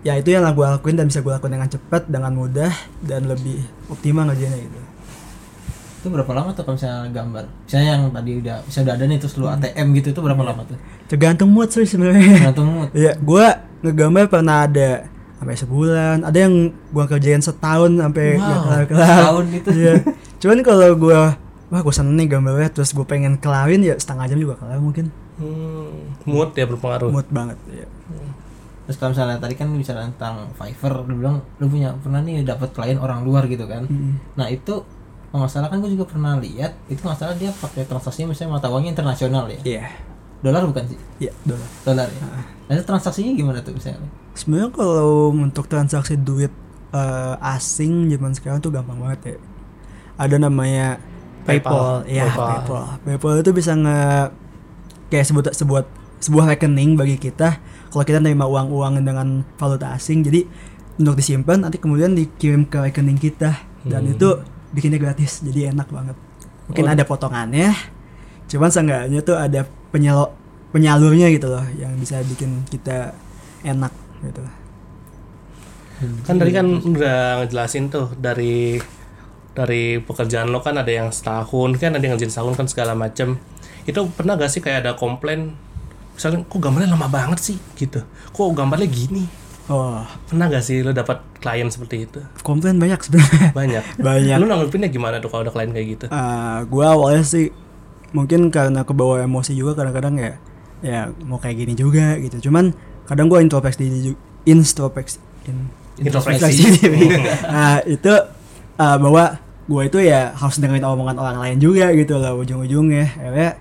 ya 0.01 0.13
itu 0.13 0.29
yang 0.29 0.43
gue 0.47 0.65
lakuin 0.67 0.95
dan 0.95 1.05
bisa 1.05 1.21
gue 1.21 1.29
lakuin 1.29 1.53
dengan 1.53 1.67
cepat 1.67 2.05
dengan 2.05 2.31
mudah 2.31 2.73
dan 2.99 3.25
lebih 3.25 3.61
optimal 3.87 4.25
ngerjainnya 4.25 4.59
gitu 4.59 4.79
Itu 5.97 6.07
berapa 6.09 6.29
lama 6.31 6.51
tuh 6.51 6.61
kalau 6.61 6.75
misalnya 6.75 7.09
gambar? 7.11 7.43
Misalnya 7.63 7.87
yang 7.91 8.01
tadi 8.11 8.31
udah 8.37 8.55
bisa 8.61 8.77
udah 8.81 8.93
ada 8.93 9.03
nih 9.03 9.17
terus 9.17 9.33
lu 9.35 9.45
ATM 9.45 9.87
gitu 9.95 10.07
itu 10.09 10.19
berapa 10.19 10.41
lama 10.43 10.61
tuh? 10.63 10.77
tergantung 11.05 11.49
mood 11.49 11.69
sih 11.69 11.85
sebenarnya 11.85 12.43
Tergantung 12.43 12.67
mood. 12.69 12.89
ya 13.07 13.13
gue 13.15 13.45
ngegambar 13.79 14.25
pernah 14.27 14.63
ada 14.63 15.05
sampai 15.35 15.53
sebulan 15.53 16.17
ada 16.21 16.37
yang 16.39 16.55
gue 16.71 17.05
kerjain 17.05 17.39
setahun 17.39 17.93
sampai 17.93 18.35
Wow, 18.35 18.61
kelar-kelar 18.63 19.05
setahun 19.13 19.45
gitu. 19.51 19.69
Iya. 19.71 19.93
cuman 20.37 20.57
kalau 20.61 20.89
gue 20.93 21.19
wah 21.67 21.79
gue 21.79 21.93
seneng 21.93 22.15
nih 22.15 22.27
gambarnya 22.29 22.69
terus 22.71 22.89
gue 22.89 23.03
pengen 23.03 23.35
kelarin 23.35 23.81
ya 23.81 23.93
setengah 23.93 24.25
jam 24.25 24.39
juga 24.39 24.55
kelar 24.55 24.77
mungkin 24.77 25.09
Hmm, 25.37 26.17
mood 26.25 26.49
ya 26.51 26.65
berpengaruh. 26.65 27.13
mood 27.13 27.29
banget 27.29 27.57
ya 27.69 27.85
Terus 28.83 28.97
kalau 28.97 29.11
misalnya 29.11 29.37
tadi 29.37 29.53
kan 29.53 29.67
bicara 29.69 30.01
tentang 30.01 30.47
Fiverr, 30.53 31.03
lu 31.03 31.19
bilang 31.19 31.37
lu 31.57 31.67
punya 31.67 31.91
pernah 31.93 32.17
nih 32.17 32.41
dapat 32.41 32.71
klien 32.71 32.95
orang 32.95 33.21
luar 33.21 33.43
gitu 33.45 33.67
kan. 33.67 33.83
Nah 34.33 34.47
itu 34.47 34.79
kalau 35.27 35.43
nggak 35.43 35.51
salah 35.51 35.67
kan 35.67 35.77
gue 35.77 35.91
juga 35.91 36.07
pernah 36.07 36.39
lihat 36.39 36.71
itu 36.87 36.97
nggak 36.97 37.19
salah 37.19 37.35
dia 37.35 37.51
pakai 37.51 37.83
transaksinya 37.83 38.31
misalnya 38.31 38.55
mata 38.55 38.71
uangnya 38.71 38.95
internasional 38.95 39.45
ya. 39.47 39.59
iya 39.61 39.85
Dolar 40.37 40.61
bukan 40.69 40.83
sih? 40.85 40.99
iya 41.17 41.33
dolar 41.43 41.69
Dolar 41.81 42.07
ya. 42.07 42.21
Nah 42.67 42.73
itu 42.75 42.83
transaksinya 42.85 43.31
gimana 43.33 43.59
tuh 43.65 43.73
misalnya? 43.73 44.05
Sebenarnya 44.37 44.69
kalau 44.69 45.33
untuk 45.33 45.65
transaksi 45.65 46.13
duit 46.13 46.53
eh, 46.93 47.35
asing 47.41 48.11
zaman 48.13 48.31
sekarang 48.37 48.59
tuh 48.61 48.69
gampang 48.69 49.01
banget 49.01 49.19
ya. 49.23 49.35
Ada 50.17 50.37
namanya 50.37 51.01
PayPal. 51.45 52.03
PayPal, 52.03 52.11
ya 52.11 52.25
PayPal. 52.29 52.47
PayPal. 52.61 52.83
PayPal 53.05 53.33
itu 53.41 53.51
bisa 53.53 53.71
nge 53.73 53.99
kayak 55.07 55.25
sebut 55.25 55.45
sebuah 55.55 55.81
sebuah 56.17 56.45
rekening 56.53 56.97
bagi 56.97 57.15
kita 57.15 57.61
kalau 57.87 58.03
kita 58.03 58.19
nerima 58.19 58.45
uang-uang 58.45 58.99
dengan 59.01 59.41
valuta 59.55 59.95
asing. 59.95 60.21
Jadi 60.21 60.43
untuk 60.97 61.17
disimpan 61.17 61.61
nanti 61.65 61.77
kemudian 61.77 62.13
dikirim 62.13 62.65
ke 62.65 62.77
rekening 62.77 63.17
kita 63.17 63.53
dan 63.85 64.03
itu 64.05 64.41
bikinnya 64.73 64.99
gratis. 64.99 65.41
Jadi 65.41 65.71
enak 65.71 65.87
banget. 65.89 66.17
Mungkin 66.67 66.83
Oh. 66.83 66.93
ada 66.93 67.03
potongannya. 67.07 67.71
Cuman 68.51 68.67
seenggaknya 68.67 69.23
tuh 69.23 69.39
ada 69.39 69.63
penyalo 69.89 70.33
penyalurnya 70.75 71.31
gitu 71.31 71.47
loh 71.47 71.63
yang 71.79 71.95
bisa 71.95 72.19
bikin 72.27 72.67
kita 72.67 73.15
enak 73.63 73.93
gitu. 74.21 74.43
Kan 76.27 76.37
tadi 76.37 76.51
kan 76.53 76.67
udah 76.77 77.41
ngejelasin 77.41 77.89
tuh 77.89 78.13
dari 78.13 78.77
dari 79.57 79.97
pekerjaan 79.97 80.53
lo 80.53 80.61
kan 80.61 80.77
ada 80.77 80.91
yang 80.93 81.09
setahun 81.09 81.81
kan 81.81 81.97
ada 81.97 82.03
yang 82.05 82.13
ngerjain 82.13 82.29
setahun 82.29 82.53
kan 82.53 82.67
segala 82.69 82.93
macem. 82.93 83.41
Itu 83.89 84.05
pernah 84.13 84.37
gak 84.37 84.51
sih 84.53 84.61
kayak 84.61 84.85
ada 84.85 84.91
komplain 84.93 85.57
misalnya 86.13 86.45
kok 86.45 86.59
gambarnya 86.61 86.93
lama 86.93 87.09
banget 87.09 87.39
sih? 87.41 87.57
Gitu. 87.73 88.05
Kok 88.29 88.53
gambarnya 88.53 88.85
gini? 88.85 89.25
Oh 89.67 90.05
pernah 90.29 90.47
gak 90.47 90.61
sih 90.61 90.85
lo 90.85 90.93
dapat 90.93 91.25
klien 91.41 91.65
seperti 91.73 92.05
itu? 92.05 92.21
Komplain 92.45 92.77
banyak 92.77 92.99
sebenarnya. 93.01 93.49
Banyak? 93.57 93.83
Banyak. 94.05 94.35
lo 94.37 94.45
nanggepinnya 94.45 94.93
gimana 94.93 95.17
tuh 95.17 95.33
kalau 95.33 95.49
ada 95.49 95.51
klien 95.55 95.73
kayak 95.73 95.87
gitu? 95.97 96.05
Eh, 96.13 96.57
gua 96.69 96.93
awalnya 96.93 97.25
sih 97.25 97.49
mungkin 98.15 98.47
karena 98.47 98.83
kebawa 98.83 99.23
emosi 99.23 99.51
juga 99.51 99.75
kadang-kadang 99.75 100.15
ya 100.15 100.31
ya 100.79 100.99
mau 101.25 101.41
kayak 101.41 101.57
gini 101.57 101.73
juga 101.73 102.15
gitu. 102.21 102.49
Cuman 102.49 102.71
kadang 103.09 103.27
gua 103.27 103.41
introspeksi 103.41 103.81
diri 103.83 103.99
ju- 104.11 104.21
introspeksi 104.45 105.17
in- 105.49 105.71
Introspeksi. 105.97 106.77
diri. 106.77 107.09
nah 107.53 107.81
itu 107.81 108.13
eh, 108.77 108.97
bahwa 109.01 109.41
gua 109.65 109.81
itu 109.83 109.97
ya 109.99 110.31
harus 110.37 110.61
dengerin 110.61 110.85
omongan 110.85 111.17
orang 111.17 111.37
lain 111.41 111.57
juga 111.57 111.89
gitu 111.91 112.15
loh 112.21 112.39
ujung-ujungnya 112.39 113.17
akhirnya 113.17 113.51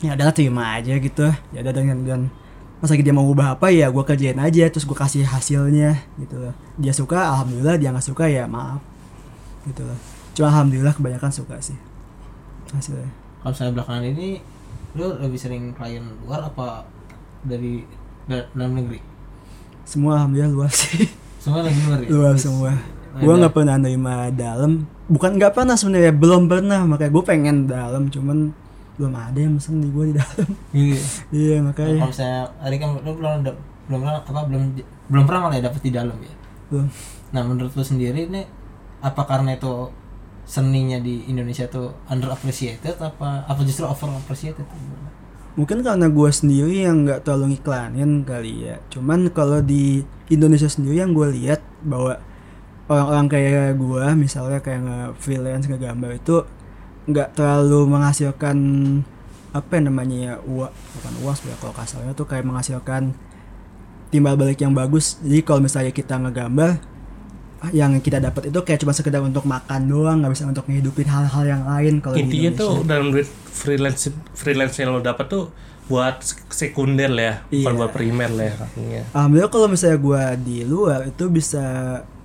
ya 0.00 0.10
adalah 0.16 0.32
terima 0.32 0.78
aja 0.78 0.94
gitu. 0.96 1.26
Ya 1.52 1.58
ada 1.60 1.74
dengan 1.74 1.98
dan 2.06 2.20
lagi 2.80 3.04
dia 3.04 3.12
mau 3.12 3.28
ubah 3.28 3.60
apa 3.60 3.68
ya 3.68 3.92
gua 3.92 4.08
kerjain 4.08 4.38
aja 4.40 4.64
terus 4.72 4.88
gua 4.88 4.96
kasih 5.04 5.26
hasilnya 5.26 6.00
gitu 6.16 6.38
loh. 6.38 6.54
Dia 6.80 6.94
suka 6.96 7.18
alhamdulillah 7.36 7.76
dia 7.76 7.92
nggak 7.92 8.06
suka 8.06 8.24
ya 8.30 8.46
maaf 8.48 8.80
gitu 9.68 9.84
loh. 9.84 9.98
Cuma 10.32 10.48
alhamdulillah 10.48 10.94
kebanyakan 10.94 11.28
suka 11.34 11.58
sih 11.60 11.76
hasilnya 12.70 13.10
kalau 13.40 13.54
saya 13.54 13.70
belakangan 13.70 14.04
ini 14.06 14.38
lu 14.92 15.06
lebih 15.16 15.38
sering 15.38 15.70
klien 15.72 16.02
luar 16.22 16.44
apa 16.44 16.82
dari 17.42 17.86
da- 18.26 18.48
dalam 18.52 18.76
negeri? 18.76 19.00
Semua 19.82 20.20
alhamdulillah 20.20 20.50
luas 20.50 20.74
sih. 20.76 21.06
Semua 21.40 21.64
lagi 21.64 21.80
luar 21.82 21.98
ya? 22.04 22.08
Luas 22.10 22.38
semua. 22.38 22.70
Nah, 22.70 23.20
gua 23.22 23.32
ada- 23.32 23.40
nggak 23.42 23.54
pernah 23.54 23.76
nerima 23.76 24.14
dalam. 24.30 24.72
Bukan 25.08 25.30
nggak 25.34 25.52
pernah 25.56 25.74
sebenarnya 25.74 26.12
belum 26.12 26.46
pernah. 26.46 26.84
Makanya 26.84 27.10
gue 27.10 27.24
pengen 27.24 27.56
dalam 27.66 28.06
cuman 28.06 28.52
belum 28.94 29.12
ada 29.16 29.38
yang 29.40 29.56
mesen 29.56 29.80
di 29.80 29.88
gua 29.88 30.04
di 30.04 30.14
dalam. 30.14 30.48
Iya. 30.70 31.00
iya 31.32 31.56
Nah, 31.58 31.72
makanya 31.72 31.94
kalau 31.96 32.10
misalnya 32.12 32.42
hari 32.60 32.76
kan 32.76 32.88
lu 33.00 33.10
belum 33.16 33.32
ada- 33.40 33.58
belum 33.88 33.98
pernah 34.04 34.14
apa 34.20 34.40
belum 34.46 34.62
belum 35.10 35.24
pernah 35.26 35.40
malah 35.42 35.56
ya 35.58 35.62
dapet 35.66 35.80
di 35.82 35.90
dalam 35.90 36.16
ya? 36.20 36.34
Belum. 36.68 36.86
Nah 37.30 37.42
menurut 37.42 37.72
lu 37.72 37.82
sendiri 37.82 38.28
nih 38.28 38.46
apa 39.00 39.22
karena 39.24 39.56
itu 39.56 39.72
seninya 40.50 40.98
di 40.98 41.30
Indonesia 41.30 41.70
tuh 41.70 41.94
under 42.10 42.26
appreciated 42.34 42.98
apa 42.98 43.46
apa 43.46 43.60
justru 43.62 43.86
over 43.86 44.10
appreciated 44.18 44.66
mungkin 45.54 45.86
karena 45.86 46.10
gua 46.10 46.30
sendiri 46.34 46.86
yang 46.86 47.06
nggak 47.06 47.26
terlalu 47.26 47.58
ngiklanin 47.58 48.22
kali 48.22 48.70
ya. 48.70 48.78
Cuman 48.90 49.30
kalau 49.34 49.58
di 49.58 50.06
Indonesia 50.30 50.70
sendiri 50.70 51.02
yang 51.02 51.10
gue 51.10 51.26
lihat 51.36 51.58
bahwa 51.82 52.22
orang-orang 52.86 53.26
kayak 53.26 53.74
gua 53.78 54.14
misalnya 54.14 54.62
kayak 54.62 54.80
nge 54.86 54.98
freelance 55.18 55.66
ngegambar 55.66 56.16
itu 56.16 56.46
nggak 57.10 57.34
terlalu 57.34 57.90
menghasilkan 57.90 58.56
apa 59.50 59.82
namanya 59.82 60.16
ya 60.16 60.34
uang 60.46 60.70
bukan 60.70 61.12
uang 61.26 61.34
sebenarnya 61.34 61.58
kalau 61.58 61.74
kasarnya 61.74 62.12
tuh 62.14 62.26
kayak 62.30 62.46
menghasilkan 62.46 63.02
timbal 64.14 64.38
balik 64.38 64.62
yang 64.62 64.74
bagus. 64.74 65.18
Jadi 65.22 65.42
kalau 65.42 65.60
misalnya 65.62 65.90
kita 65.90 66.18
ngegambar 66.18 66.78
yang 67.70 67.92
kita 68.00 68.18
dapat 68.18 68.48
itu 68.48 68.58
kayak 68.64 68.80
cuma 68.80 68.96
sekedar 68.96 69.20
untuk 69.20 69.44
makan 69.44 69.84
doang 69.84 70.24
nggak 70.24 70.32
bisa 70.32 70.48
untuk 70.48 70.64
ngehidupin 70.64 71.04
hal-hal 71.04 71.44
yang 71.44 71.62
lain 71.68 72.00
kalau 72.00 72.16
intinya 72.16 72.50
tuh 72.56 72.80
dalam 72.82 73.12
duit 73.12 73.28
freelance 73.52 74.08
freelance 74.32 74.80
yang 74.80 74.96
lo 74.96 75.04
dapat 75.04 75.28
tuh 75.28 75.52
buat 75.90 76.22
sek- 76.24 76.48
sekunder 76.48 77.10
lah 77.12 77.24
ya 77.24 77.34
bukan 77.44 77.72
Iya. 77.74 77.78
buat 77.82 77.90
primer 77.92 78.30
lah 78.32 78.44
ya 78.78 79.02
Alhamdulillah 79.12 79.50
kalau 79.52 79.68
misalnya 79.68 79.98
gue 80.00 80.22
di 80.40 80.56
luar 80.64 81.04
itu 81.04 81.24
bisa 81.28 81.64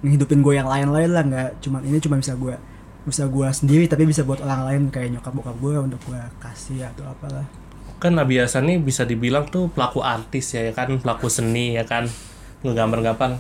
ngehidupin 0.05 0.39
gue 0.39 0.53
yang 0.55 0.69
lain-lain 0.69 1.11
lah 1.11 1.23
nggak 1.25 1.49
cuma 1.59 1.83
ini 1.83 1.97
cuma 1.99 2.15
bisa 2.15 2.37
gue 2.37 2.55
bisa 3.05 3.29
gue 3.29 3.47
sendiri 3.53 3.85
tapi 3.85 4.09
bisa 4.09 4.25
buat 4.25 4.41
orang 4.41 4.61
lain 4.65 4.81
kayak 4.89 5.13
nyokap 5.13 5.33
bokap 5.33 5.55
gue 5.61 5.75
untuk 5.77 6.01
gue 6.09 6.17
kasih 6.41 6.89
atau 6.89 7.05
apalah. 7.05 7.45
Kan 8.01 8.17
biasa 8.17 8.65
nih 8.65 8.81
bisa 8.81 9.05
dibilang 9.05 9.45
tuh 9.45 9.69
pelaku 9.69 10.01
artis 10.01 10.57
ya, 10.57 10.65
ya 10.65 10.73
kan? 10.73 10.89
Pelaku 10.97 11.29
seni 11.29 11.77
ya 11.77 11.85
kan? 11.85 12.09
Ngegambar-gambar 12.65 13.37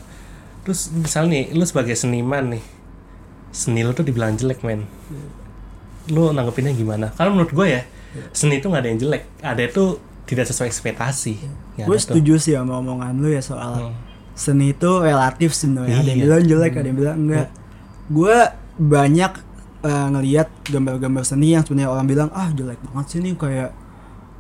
terus 0.65 0.89
misal 0.89 1.25
nih 1.25 1.53
lu 1.53 1.61
sebagai 1.61 1.93
seniman 1.93 2.49
nih 2.49 2.63
seni 3.51 3.81
lu 3.81 3.93
tuh 3.93 4.01
dibilang 4.01 4.33
jelek 4.33 4.59
men. 4.61 4.83
Lu 6.07 6.29
nanggepinnya 6.29 6.73
gimana? 6.73 7.09
Karena 7.11 7.31
menurut 7.31 7.51
gue 7.51 7.67
ya 7.71 7.81
seni 8.31 8.57
itu 8.57 8.65
nggak 8.65 8.81
ada 8.81 8.89
yang 8.89 8.99
jelek. 8.99 9.23
Ada 9.39 9.61
itu 9.63 9.83
tidak 10.25 10.45
sesuai 10.45 10.67
ekspektasi. 10.67 11.33
Ya, 11.75 11.83
gue 11.83 11.87
ada 11.87 11.95
tuh. 11.95 12.17
setuju 12.17 12.33
sih 12.35 12.53
sama 12.53 12.77
omongan 12.77 13.13
lu 13.15 13.29
ya 13.29 13.39
soal 13.39 13.73
Hmm. 13.79 13.95
seni 14.33 14.71
itu 14.71 14.91
relatif 14.99 15.53
sebenarnya. 15.53 15.97
Ada 15.97 16.09
yang 16.09 16.17
Iya. 16.17 16.25
bilang 16.25 16.43
jelek 16.45 16.73
ada 16.73 16.87
yang 16.87 16.97
bilang 16.97 17.17
enggak. 17.19 17.47
Gue 18.07 18.37
banyak 18.75 19.33
eh, 19.81 20.07
ngelihat 20.09 20.49
gambar-gambar 20.65 21.21
seni 21.21 21.53
yang 21.53 21.61
sebenarnya 21.61 21.89
orang 21.89 22.05
bilang 22.05 22.29
ah 22.31 22.49
jelek 22.49 22.81
banget 22.83 23.05
sih 23.07 23.19
nih 23.21 23.33
kayak 23.35 23.69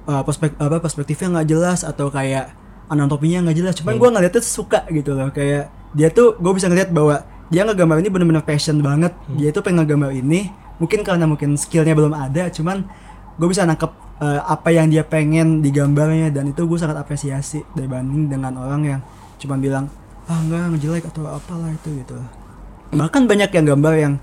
eh, 0.05 0.21
perspek 0.21 0.53
apa 0.55 0.77
perspektifnya 0.79 1.27
nggak 1.31 1.47
jelas 1.47 1.79
atau 1.81 2.09
kayak 2.09 2.49
anatominya 2.87 3.45
nggak 3.45 3.57
jelas. 3.57 3.73
Cuman 3.75 3.93
Hmm. 3.93 4.01
gue 4.01 4.09
ngeliatnya 4.11 4.41
suka 4.41 4.85
gitu 4.87 5.13
loh 5.13 5.29
kayak 5.29 5.69
dia 5.95 6.07
tuh 6.09 6.35
gue 6.35 6.51
bisa 6.51 6.67
ngeliat 6.67 6.91
bahwa 6.91 7.23
dia 7.47 7.63
ngegambar 7.63 7.97
ini 7.97 8.09
bener-bener 8.09 8.43
passion 8.43 8.77
banget 8.79 9.15
Hmm. 9.25 9.37
dia 9.37 9.49
tuh 9.49 9.61
pengen 9.61 9.81
ngegambar 9.81 10.11
ini 10.11 10.51
mungkin 10.75 11.01
karena 11.01 11.23
mungkin 11.23 11.55
skillnya 11.55 11.93
belum 11.93 12.11
ada 12.11 12.49
cuman 12.49 12.83
gue 13.33 13.47
bisa 13.47 13.63
nangkep 13.63 13.91
eh, 14.17 14.41
apa 14.41 14.69
yang 14.69 14.87
dia 14.87 15.01
pengen 15.01 15.59
digambarnya 15.59 16.29
dan 16.29 16.47
itu 16.47 16.61
gue 16.61 16.75
sangat 16.75 16.95
apresiasi 16.95 17.63
dibanding 17.71 18.27
dengan 18.27 18.55
orang 18.55 18.81
yang 18.85 19.01
cuman 19.37 19.57
bilang 19.57 19.85
ah 20.25 20.35
enggak 20.37 20.79
jelek 20.79 21.05
atau 21.05 21.27
apalah 21.29 21.69
itu 21.69 21.89
gitu 21.95 22.17
bahkan 22.91 23.23
banyak 23.23 23.47
yang 23.49 23.65
gambar 23.67 23.93
yang 23.95 24.13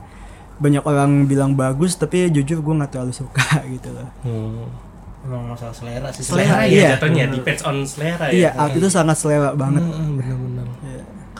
banyak 0.58 0.82
orang 0.82 1.24
bilang 1.24 1.52
bagus 1.52 1.94
tapi 1.94 2.28
jujur 2.28 2.58
gue 2.58 2.74
nggak 2.74 2.90
terlalu 2.90 3.12
suka 3.12 3.42
gitu 3.74 3.88
loh 3.90 4.08
Hmm. 4.20 4.66
emang 5.22 5.42
masalah 5.48 5.70
selera 5.70 6.08
sih 6.11 6.20
selera 6.20 6.58
Selera, 6.58 6.62
ya 6.62 6.68
iya. 6.68 6.88
jatuhnya 6.92 7.24
depends 7.30 7.62
on 7.62 7.76
selera 7.82 8.26
iya 8.28 8.50
ya 8.50 8.61
art 8.61 8.74
itu 8.74 8.88
sangat 8.88 9.16
selera 9.16 9.54
banget 9.54 9.80
Hmm, 9.80 10.18
bener-bener 10.18 10.66
Iya. 10.82 10.91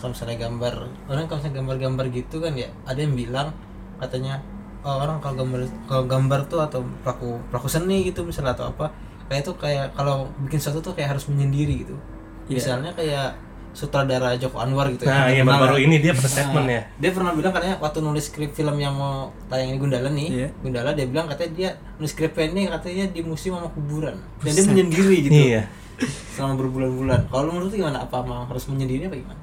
Kalau 0.03 0.19
misalnya 0.19 0.37
gambar 0.51 0.73
orang 1.07 1.25
kalau 1.31 1.39
misalnya 1.39 1.57
gambar-gambar 1.63 2.07
gitu 2.11 2.43
kan 2.43 2.59
ya 2.59 2.67
ada 2.83 2.99
yang 2.99 3.15
bilang 3.15 3.55
katanya 4.03 4.43
oh, 4.83 4.99
orang 4.99 5.23
kalau 5.23 5.47
gambar 5.47 5.61
kalau 5.87 6.05
gambar 6.11 6.41
tuh 6.51 6.59
atau 6.59 6.83
pelaku 7.07 7.39
pelaku 7.55 7.71
seni 7.71 8.11
gitu 8.11 8.27
misalnya 8.27 8.59
atau 8.59 8.75
apa 8.75 8.91
kayak 9.31 9.47
tuh 9.47 9.55
kayak 9.55 9.95
kalau 9.95 10.27
bikin 10.43 10.59
sesuatu 10.59 10.91
tuh 10.91 10.95
kayak 10.99 11.15
harus 11.15 11.31
menyendiri 11.31 11.87
gitu. 11.87 11.95
Iya. 12.51 12.59
misalnya 12.59 12.91
kayak 12.99 13.39
sutradara 13.73 14.35
Joko 14.37 14.59
Anwar 14.59 14.91
gitu 14.91 15.07
nah 15.07 15.31
ya 15.31 15.41
iya 15.41 15.43
baru 15.47 15.79
ini 15.79 16.03
dia 16.03 16.13
pernah 16.13 16.33
statement 16.35 16.67
Nah, 16.67 16.75
ya. 16.77 16.83
dia 16.99 17.11
pernah 17.15 17.33
bilang 17.33 17.55
katanya 17.55 17.77
waktu 17.79 17.99
nulis 18.03 18.25
skrip 18.27 18.51
film 18.53 18.77
yang 18.77 18.93
mau 18.93 19.31
tayang 19.47 19.73
di 19.73 19.79
Gundala 19.79 20.11
nih 20.11 20.29
Iya. 20.29 20.49
Gundala 20.61 20.91
dia 20.99 21.07
bilang 21.07 21.31
katanya 21.31 21.53
dia 21.55 21.71
nulis 21.97 22.11
skrip 22.11 22.35
ini 22.43 22.67
katanya 22.67 23.07
di 23.15 23.21
museum 23.23 23.57
sama 23.57 23.71
kuburan. 23.71 24.19
Dan 24.43 24.53
dia 24.53 24.65
menyendiri 24.67 25.17
gitu 25.31 25.41
iya. 25.55 25.63
selama 26.37 26.61
berbulan-bulan. 26.61 27.31
Kalau 27.31 27.49
menurut 27.49 27.73
gimana? 27.73 28.05
Apa 28.05 28.27
emang 28.27 28.45
harus 28.45 28.67
menyendiri 28.69 29.09
apa 29.09 29.17
gimana 29.17 29.42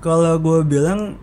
kalau 0.00 0.36
gue 0.38 0.58
bilang 0.66 1.16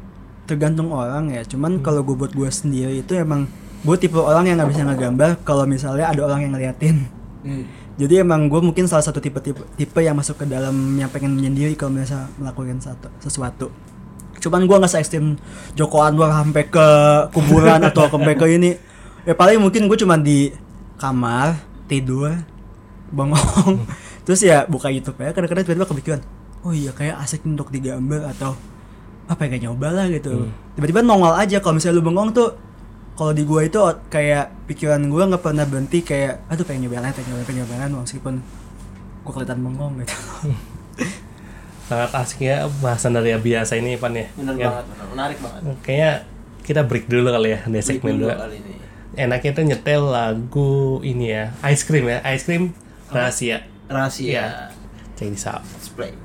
tergantung 0.43 0.91
orang 0.91 1.31
ya 1.31 1.41
cuman 1.47 1.79
kalau 1.79 2.03
gue 2.03 2.15
buat 2.19 2.33
gue 2.35 2.49
sendiri 2.51 2.99
itu 2.99 3.15
emang 3.15 3.47
gue 3.83 3.95
tipe 3.99 4.19
orang 4.19 4.47
yang 4.47 4.55
nggak 4.59 4.71
bisa 4.71 4.83
ngegambar 4.87 5.29
kalau 5.43 5.63
misalnya 5.67 6.11
ada 6.11 6.21
orang 6.23 6.47
yang 6.47 6.51
ngeliatin. 6.55 6.97
Hmm. 7.43 7.67
jadi 7.99 8.23
emang 8.23 8.47
gue 8.47 8.63
mungkin 8.63 8.87
salah 8.87 9.03
satu 9.03 9.19
tipe 9.19 9.35
tipe 9.43 9.59
tipe 9.75 9.99
yang 9.99 10.15
masuk 10.15 10.39
ke 10.39 10.45
dalam 10.47 10.95
yang 10.95 11.11
pengen 11.11 11.35
menyendiri 11.35 11.75
kalau 11.75 11.91
misalnya 11.91 12.31
melakukan 12.39 12.79
satu 12.79 13.11
sesuatu. 13.19 13.67
Cuman 14.39 14.63
gue 14.63 14.75
nggak 14.79 14.91
se 14.91 14.99
ekstrim 14.99 15.35
Joko 15.75 16.03
Anwar 16.03 16.31
sampai 16.31 16.63
ke 16.71 16.87
kuburan 17.35 17.83
atau 17.91 18.07
sampai 18.07 18.35
ke 18.39 18.47
ini. 18.47 18.79
Ya 19.27 19.35
paling 19.35 19.59
mungkin 19.59 19.91
gue 19.91 19.99
cuma 19.99 20.15
di 20.15 20.55
kamar 20.95 21.59
tidur 21.91 22.31
bengong. 23.11 23.83
Terus 24.23 24.39
ya 24.39 24.63
buka 24.63 24.87
YouTube 24.87 25.19
ya 25.19 25.35
kadang-kadang 25.35 25.67
tiba-tiba 25.67 25.87
kepikiran 25.87 26.21
oh 26.63 26.71
iya 26.71 26.91
kayak 26.91 27.19
asik 27.19 27.43
untuk 27.43 27.69
digambar 27.69 28.31
atau 28.31 28.55
apa 29.23 29.47
ya 29.47 29.55
kayak 29.55 29.63
nyoba 29.63 29.87
lah 29.91 30.05
gitu. 30.07 30.47
Tiba-tiba 30.73 30.99
nongol 30.99 31.31
aja 31.33 31.59
kalau 31.59 31.77
misalnya 31.77 31.99
lu 31.99 32.03
bengong 32.03 32.31
tuh 32.31 32.49
kalau 33.13 33.29
di 33.29 33.43
gua 33.43 33.61
itu 33.61 33.77
kayak 34.07 34.67
pikiran 34.67 34.99
gua 35.07 35.29
nggak 35.29 35.43
pernah 35.43 35.63
berhenti 35.63 36.01
kayak 36.01 36.43
aduh 36.47 36.63
pengen 36.63 36.87
nyoba 36.87 37.03
lain 37.03 37.13
pengen 37.13 37.29
nyoba 37.31 37.43
pengen 37.43 37.59
nyoba 37.63 37.75
lain 37.77 37.91
meskipun 37.99 38.33
gua 39.21 39.31
kelihatan 39.31 39.59
bengong 39.61 39.93
gitu. 40.01 40.15
Sangat 41.87 42.11
asik 42.15 42.39
ya 42.41 42.63
bahasan 42.79 43.11
dari 43.11 43.35
biasa 43.35 43.75
ini 43.75 43.99
Pan 43.99 44.15
ya. 44.15 44.27
Bener 44.33 44.55
Ya. 44.55 44.67
banget 44.71 44.85
menarik 45.11 45.37
banget. 45.39 45.61
Kayaknya 45.83 46.11
kita 46.63 46.81
break 46.81 47.05
dulu 47.05 47.27
kali 47.27 47.49
ya 47.51 47.59
di 47.63 47.79
segmen 47.83 48.13
dulu 48.17 48.27
dua. 48.27 48.35
kali 48.39 48.55
ini. 48.57 48.73
Enaknya 49.13 49.51
tuh 49.53 49.63
nyetel 49.67 50.03
lagu 50.09 50.73
ini 51.03 51.25
ya 51.29 51.51
ice 51.67 51.83
cream 51.83 52.07
ya 52.07 52.23
ice 52.25 52.43
cream 52.43 52.71
rahasia. 53.11 53.67
Rahasia. 53.85 54.25
Iya. 54.25 54.45
check 55.13 55.29
this 55.29 55.45
out. 55.45 55.61
Let's 55.61 55.91
play 55.91 56.15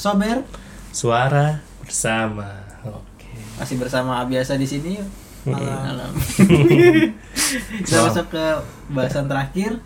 Sober. 0.00 0.48
Suara 0.96 1.60
bersama. 1.84 2.64
Oke. 2.88 3.28
Masih 3.60 3.76
bersama 3.76 4.16
Abiasa 4.24 4.56
di 4.56 4.64
sini 4.64 4.96
yuk. 4.96 5.04
Malam. 5.44 6.16
Kita 7.84 8.00
Wow. 8.00 8.04
masuk 8.08 8.26
ke 8.32 8.44
bahasan 8.88 9.28
terakhir 9.28 9.76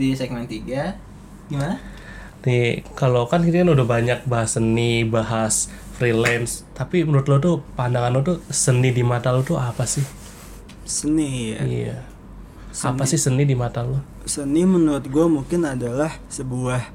di 0.00 0.16
segmen 0.16 0.48
3. 0.48 0.96
Gimana? 1.52 1.76
Nih, 2.48 2.80
kalau 2.96 3.28
kan 3.28 3.44
kita 3.44 3.60
kan 3.60 3.76
udah 3.76 3.84
banyak 3.84 4.24
bahas 4.24 4.56
seni, 4.56 5.04
bahas 5.04 5.68
freelance, 6.00 6.64
tapi 6.72 7.04
menurut 7.04 7.28
lo 7.28 7.36
tuh 7.36 7.56
pandangan 7.76 8.14
lo 8.14 8.20
tuh 8.24 8.38
seni 8.48 8.88
di 8.88 9.04
mata 9.04 9.36
lo 9.36 9.44
tuh 9.44 9.60
apa 9.60 9.84
sih? 9.84 10.06
Seni 10.88 11.52
ya. 11.52 11.60
Iya. 11.60 11.98
Apa 12.88 13.04
sih 13.04 13.20
seni 13.20 13.44
di 13.44 13.52
mata 13.52 13.84
lo? 13.84 14.00
Seni 14.24 14.64
menurut 14.64 15.04
gue 15.04 15.26
mungkin 15.28 15.68
adalah 15.68 16.16
sebuah 16.32 16.88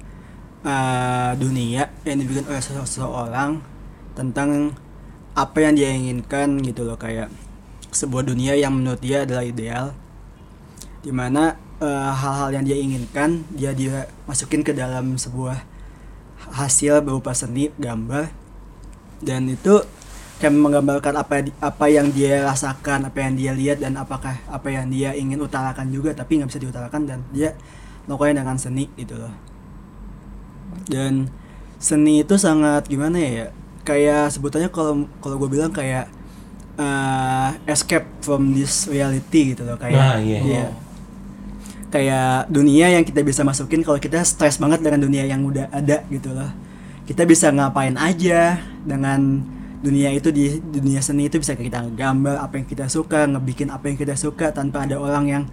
uh, 0.63 1.31
dunia 1.37 1.91
yang 2.07 2.17
dibikin 2.19 2.47
oleh 2.47 2.59
sese- 2.63 2.87
seseorang 2.87 3.59
tentang 4.15 4.73
apa 5.33 5.57
yang 5.59 5.73
dia 5.73 5.89
inginkan 5.91 6.61
gitu 6.61 6.85
loh 6.85 6.97
kayak 6.97 7.29
sebuah 7.93 8.25
dunia 8.25 8.57
yang 8.57 8.73
menurut 8.73 9.01
dia 9.01 9.25
adalah 9.25 9.45
ideal 9.45 9.93
di 11.03 11.11
mana 11.11 11.57
uh, 11.83 12.13
hal-hal 12.13 12.49
yang 12.55 12.65
dia 12.65 12.77
inginkan 12.77 13.43
dia 13.53 13.75
dia 13.75 14.09
masukin 14.25 14.61
ke 14.61 14.71
dalam 14.73 15.17
sebuah 15.19 15.61
hasil 16.53 17.01
berupa 17.01 17.33
seni 17.33 17.69
gambar 17.79 18.29
dan 19.23 19.47
itu 19.47 19.81
kayak 20.37 20.59
menggambarkan 20.59 21.15
apa 21.15 21.47
apa 21.63 21.85
yang 21.87 22.11
dia 22.11 22.43
rasakan 22.43 23.07
apa 23.07 23.17
yang 23.23 23.33
dia 23.39 23.51
lihat 23.55 23.77
dan 23.79 23.95
apakah 23.95 24.35
apa 24.51 24.67
yang 24.67 24.91
dia 24.91 25.15
ingin 25.15 25.39
utarakan 25.39 25.87
juga 25.87 26.11
tapi 26.11 26.41
nggak 26.41 26.49
bisa 26.51 26.59
diutarakan 26.59 27.01
dan 27.07 27.19
dia 27.31 27.55
melakukannya 28.05 28.43
dengan 28.43 28.59
seni 28.59 28.91
gitu 28.99 29.15
loh 29.15 29.52
dan 30.85 31.27
seni 31.77 32.21
itu 32.21 32.35
sangat 32.35 32.87
gimana 32.87 33.19
ya 33.19 33.45
kayak 33.83 34.31
sebutannya 34.31 34.69
kalau 34.69 35.05
kalau 35.19 35.35
gue 35.37 35.49
bilang 35.51 35.69
kayak 35.69 36.07
uh, 36.75 37.51
escape 37.65 38.07
from 38.19 38.51
this 38.51 38.87
reality 38.87 39.51
gitu 39.51 39.63
loh 39.63 39.75
kayak 39.75 39.99
Ah, 39.99 40.17
iya. 40.17 40.39
iya. 40.39 40.65
kayak 41.89 42.49
dunia 42.49 42.89
yang 42.89 43.03
kita 43.03 43.21
bisa 43.21 43.43
masukin 43.43 43.85
kalau 43.85 43.99
kita 43.99 44.23
stres 44.23 44.57
banget 44.57 44.81
dengan 44.81 45.03
dunia 45.03 45.23
yang 45.23 45.45
udah 45.45 45.69
ada 45.69 46.01
gitu 46.09 46.33
loh 46.33 46.49
kita 47.03 47.21
bisa 47.23 47.51
ngapain 47.51 47.93
aja 47.93 48.57
dengan 48.81 49.43
dunia 49.83 50.09
itu 50.09 50.31
di 50.31 50.57
dunia 50.63 51.03
seni 51.03 51.27
itu 51.27 51.37
bisa 51.37 51.53
kita 51.53 51.83
gambar 51.91 52.39
apa 52.39 52.55
yang 52.55 52.65
kita 52.65 52.87
suka 52.87 53.27
ngebikin 53.27 53.67
apa 53.67 53.91
yang 53.91 53.99
kita 53.99 54.15
suka 54.15 54.49
tanpa 54.49 54.87
ada 54.87 54.95
orang 54.95 55.25
yang 55.27 55.43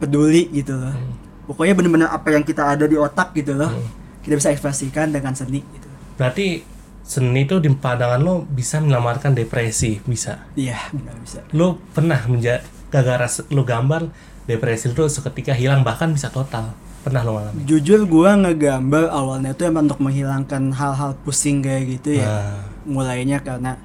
peduli 0.00 0.48
gitu 0.50 0.72
loh 0.74 0.96
pokoknya 1.44 1.76
bener-bener 1.76 2.08
apa 2.08 2.32
yang 2.32 2.42
kita 2.42 2.64
ada 2.64 2.88
di 2.88 2.96
otak 2.96 3.36
gitu 3.36 3.52
loh 3.54 3.68
Hmm. 3.68 3.96
Kita 4.20 4.34
bisa 4.34 4.50
ekspresikan 4.50 5.10
dengan 5.10 5.32
seni 5.32 5.60
gitu 5.62 5.88
Berarti 6.14 6.62
seni 7.00 7.42
itu 7.42 7.56
di 7.56 7.70
pandangan 7.70 8.20
lo 8.20 8.44
bisa 8.44 8.78
menyelamatkan 8.78 9.32
depresi, 9.32 9.96
bisa. 10.02 10.44
iya 10.52 10.76
benar 10.90 11.16
bisa 11.18 11.40
Lo 11.50 11.80
pernah 11.90 12.20
menja 12.26 12.60
gara-gara 12.88 13.24
se- 13.24 13.46
lo 13.48 13.62
gambar 13.62 14.10
depresi 14.44 14.88
itu 14.88 15.04
seketika 15.06 15.52
hilang 15.52 15.80
bahkan 15.80 16.10
bisa 16.10 16.28
total. 16.28 16.72
Pernah 16.98 17.22
lo 17.22 17.30
ngalamin? 17.34 17.62
jujur 17.64 18.04
gua 18.04 18.34
ngegambar 18.34 19.08
awalnya 19.08 19.54
tuh 19.54 19.64
emang 19.66 19.86
untuk 19.86 20.02
menghilangkan 20.02 20.74
hal-hal 20.74 21.14
pusing 21.22 21.62
kayak 21.62 21.96
gitu 21.96 22.18
ya 22.18 22.26
Nah, 22.26 22.60
mulainya 22.84 23.38
karena 23.38 23.78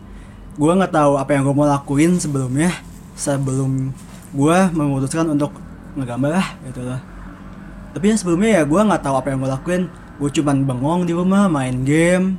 gua 0.53 0.75
nggak 0.75 0.91
tahu 0.91 1.15
apa 1.15 1.31
yang 1.31 1.43
gue 1.43 1.55
mau 1.55 1.63
lakuin 1.63 2.17
sebelumnya 2.17 2.73
sebelum 3.13 3.93
gua 4.31 4.67
memutuskan 4.69 5.29
untuk 5.29 5.53
ngegambar 5.93 6.33
lah 6.33 6.47
gitu 6.65 6.81
loh 6.81 6.99
tapi 7.93 8.09
yang 8.09 8.17
sebelumnya 8.17 8.49
ya 8.59 8.63
gua 8.65 8.81
nggak 8.83 9.01
tahu 9.01 9.15
apa 9.15 9.27
yang 9.29 9.39
gue 9.39 9.51
lakuin 9.53 9.83
gue 10.21 10.29
cuman 10.29 10.65
bengong 10.67 11.09
di 11.09 11.13
rumah 11.13 11.49
main 11.49 11.81
game 11.81 12.37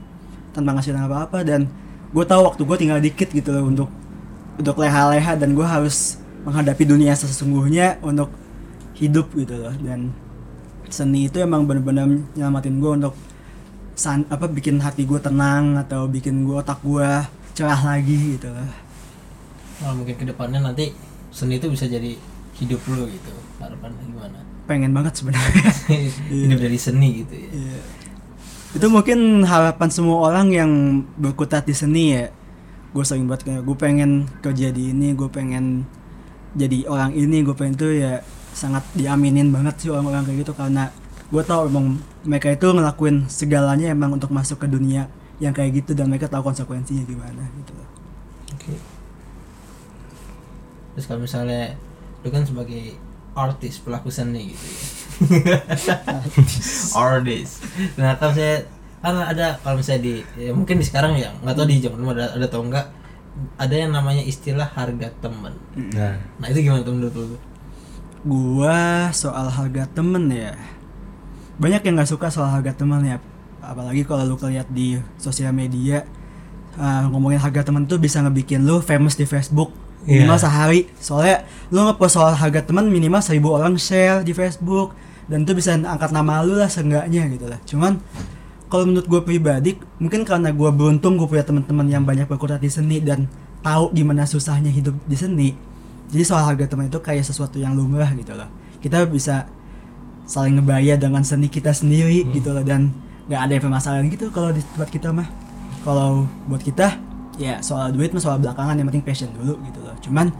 tanpa 0.54 0.78
ngasih 0.78 0.94
apa 0.94 1.26
apa 1.26 1.38
dan 1.42 1.66
gue 2.14 2.24
tahu 2.24 2.46
waktu 2.46 2.62
gue 2.62 2.76
tinggal 2.78 3.00
dikit 3.02 3.28
gitu 3.34 3.50
loh 3.50 3.66
untuk 3.66 3.90
untuk 4.54 4.78
leha-leha 4.78 5.34
dan 5.34 5.50
gue 5.58 5.66
harus 5.66 6.22
menghadapi 6.46 6.86
dunia 6.86 7.18
sesungguhnya 7.18 7.98
untuk 8.04 8.30
hidup 8.94 9.34
gitu 9.34 9.58
loh. 9.58 9.74
Dan 9.74 10.14
seni 10.86 11.26
itu 11.26 11.42
emang 11.42 11.66
bener-bener 11.66 12.22
nyelamatin 12.38 12.78
gue 12.78 12.90
untuk 13.02 13.14
san 13.98 14.22
apa 14.30 14.46
bikin 14.46 14.78
hati 14.78 15.02
gue 15.06 15.18
tenang 15.18 15.78
atau 15.78 16.06
bikin 16.06 16.46
gue 16.46 16.54
otak 16.54 16.78
gue 16.86 17.08
cerah 17.58 17.80
lagi 17.82 18.38
gitu 18.38 18.46
loh. 18.50 18.70
Nah, 19.82 19.90
mungkin 19.90 20.14
ke 20.14 20.22
depannya 20.22 20.62
nanti 20.62 20.94
seni 21.34 21.58
itu 21.58 21.66
bisa 21.66 21.90
jadi 21.90 22.14
hidup 22.54 22.78
lo 22.94 23.10
gitu 23.10 23.34
harapannya 23.58 23.98
gimana 24.06 24.38
pengen 24.64 24.92
banget 24.92 25.20
sebenarnya. 25.20 25.70
Hidup 26.32 26.58
dari 26.60 26.78
seni 26.80 27.24
gitu 27.24 27.34
ya. 27.34 27.50
Iya. 27.52 27.80
itu 28.74 28.90
mungkin 28.90 29.46
harapan 29.46 29.86
semua 29.86 30.18
orang 30.26 30.50
yang 30.50 30.70
berkutat 31.14 31.62
di 31.62 31.74
seni 31.76 32.18
ya. 32.18 32.26
Gue 32.90 33.06
sering 33.06 33.30
buat 33.30 33.42
kayak 33.42 33.62
gue 33.62 33.76
pengen 33.78 34.26
kerja 34.42 34.74
di 34.74 34.90
ini 34.90 35.14
gue 35.14 35.30
pengen 35.30 35.86
jadi 36.58 36.86
orang 36.90 37.14
ini 37.14 37.46
gue 37.46 37.54
pengen 37.54 37.74
tuh 37.78 37.94
ya 37.94 38.22
sangat 38.54 38.82
diaminin 38.98 39.54
banget 39.54 39.78
sih 39.78 39.90
orang-orang 39.94 40.26
kayak 40.26 40.38
gitu. 40.42 40.52
Karena 40.58 40.90
gue 41.30 41.42
tahu 41.42 41.70
emang 41.70 41.98
mereka 42.26 42.50
itu 42.50 42.66
ngelakuin 42.66 43.26
segalanya 43.30 43.94
emang 43.94 44.14
untuk 44.14 44.34
masuk 44.34 44.62
ke 44.62 44.66
dunia 44.66 45.06
yang 45.42 45.50
kayak 45.50 45.82
gitu 45.82 45.98
dan 45.98 46.06
mereka 46.06 46.30
tahu 46.30 46.46
konsekuensinya 46.46 47.02
gimana 47.02 47.42
gitu 47.58 47.72
oke. 48.54 48.74
terus 50.94 51.06
kalau 51.10 51.20
misalnya 51.26 51.74
lu 52.22 52.28
kan 52.30 52.46
sebagai 52.46 52.94
artis 53.34 53.82
pelaku 53.82 54.08
seni 54.08 54.54
gitu 54.54 54.64
ya. 54.64 55.58
Artis. 56.94 57.62
Nah 57.98 58.18
kalau 58.18 58.32
saya 58.34 58.66
kan 59.04 59.20
ada 59.20 59.60
kalau 59.60 59.78
misalnya 59.78 60.02
di 60.02 60.14
ya 60.38 60.50
mungkin 60.56 60.80
di 60.80 60.86
sekarang 60.86 61.18
ya 61.20 61.28
nggak 61.44 61.54
tahu 61.54 61.66
di 61.68 61.76
zaman 61.82 62.00
dulu 62.00 62.10
ada 62.16 62.32
ada 62.32 62.46
atau 62.48 62.64
enggak 62.64 62.86
ada 63.58 63.74
yang 63.74 63.90
namanya 63.90 64.22
istilah 64.22 64.70
harga 64.70 65.10
temen. 65.18 65.54
Nah, 65.74 66.16
nah 66.38 66.46
itu 66.48 66.62
gimana 66.62 66.86
tuh 66.86 66.94
menurut 66.94 67.14
lu? 67.14 67.38
Gua 68.24 69.12
soal 69.12 69.52
harga 69.52 69.84
temen 69.84 70.32
ya 70.32 70.56
Banyak 71.60 71.84
yang 71.84 72.00
gak 72.00 72.08
suka 72.08 72.32
soal 72.32 72.48
harga 72.48 72.72
temen 72.72 73.04
ya. 73.04 73.20
Apalagi 73.60 74.00
kalau 74.08 74.24
lu 74.24 74.40
lihat 74.48 74.72
di 74.72 74.96
sosial 75.20 75.52
media 75.52 76.08
uh, 76.80 77.04
Ngomongin 77.12 77.36
harga 77.36 77.68
temen 77.68 77.84
tuh 77.84 78.00
bisa 78.00 78.24
ngebikin 78.24 78.64
lu 78.64 78.80
famous 78.80 79.12
di 79.12 79.28
Facebook 79.28 79.83
Minimal 80.04 80.38
Iya. 80.38 80.44
sehari. 80.44 80.80
Soalnya 81.00 81.36
lu 81.72 81.84
ngepost 81.84 82.14
soal 82.16 82.32
harga 82.36 82.60
temen 82.64 82.88
minimal 82.88 83.20
1000 83.20 83.48
orang 83.50 83.74
share 83.80 84.20
di 84.22 84.32
Facebook. 84.36 84.92
Dan 85.24 85.48
itu 85.48 85.56
bisa 85.56 85.72
angkat 85.72 86.12
nama 86.12 86.44
lu 86.44 86.60
lah 86.60 86.68
seenggaknya 86.68 87.24
gitu 87.32 87.48
lah. 87.48 87.56
Cuman 87.64 87.96
kalau 88.68 88.84
menurut 88.84 89.08
gue 89.08 89.20
pribadi 89.24 89.70
mungkin 89.96 90.26
karena 90.28 90.52
gue 90.52 90.70
beruntung 90.72 91.16
gue 91.16 91.24
punya 91.24 91.44
teman-teman 91.46 91.86
yang 91.88 92.04
banyak 92.04 92.28
berkutat 92.28 92.60
di 92.60 92.68
seni 92.68 93.00
dan 93.00 93.24
tahu 93.64 93.88
gimana 93.96 94.28
susahnya 94.28 94.68
hidup 94.68 94.92
di 95.08 95.16
seni. 95.16 95.48
Jadi 96.12 96.22
soal 96.22 96.44
harga 96.44 96.68
teman 96.68 96.92
itu 96.92 97.00
kayak 97.00 97.24
sesuatu 97.24 97.56
yang 97.56 97.72
lumrah 97.72 98.12
gitu 98.12 98.36
loh 98.36 98.46
kita 98.84 99.08
bisa 99.08 99.48
saling 100.28 100.60
ngebayar 100.60 101.00
dengan 101.00 101.24
seni 101.24 101.48
kita 101.48 101.72
sendiri 101.72 102.28
gitu 102.36 102.52
loh 102.52 102.60
dan 102.60 102.92
nggak 103.32 103.40
ada 103.48 103.54
permasalahan 103.56 104.12
gitu 104.12 104.28
kalau 104.28 104.52
di 104.52 104.60
tempat 104.60 104.92
kita 104.92 105.08
mah. 105.08 105.24
Kalau 105.80 106.28
buat 106.44 106.60
kita 106.60 107.00
ya 107.40 107.60
soal 107.60 107.90
duit 107.90 108.10
mah 108.14 108.22
soal 108.22 108.38
belakangan 108.38 108.78
yang 108.78 108.86
penting 108.90 109.04
passion 109.04 109.30
dulu 109.34 109.58
gitu 109.66 109.80
loh. 109.82 109.94
Cuman 110.00 110.30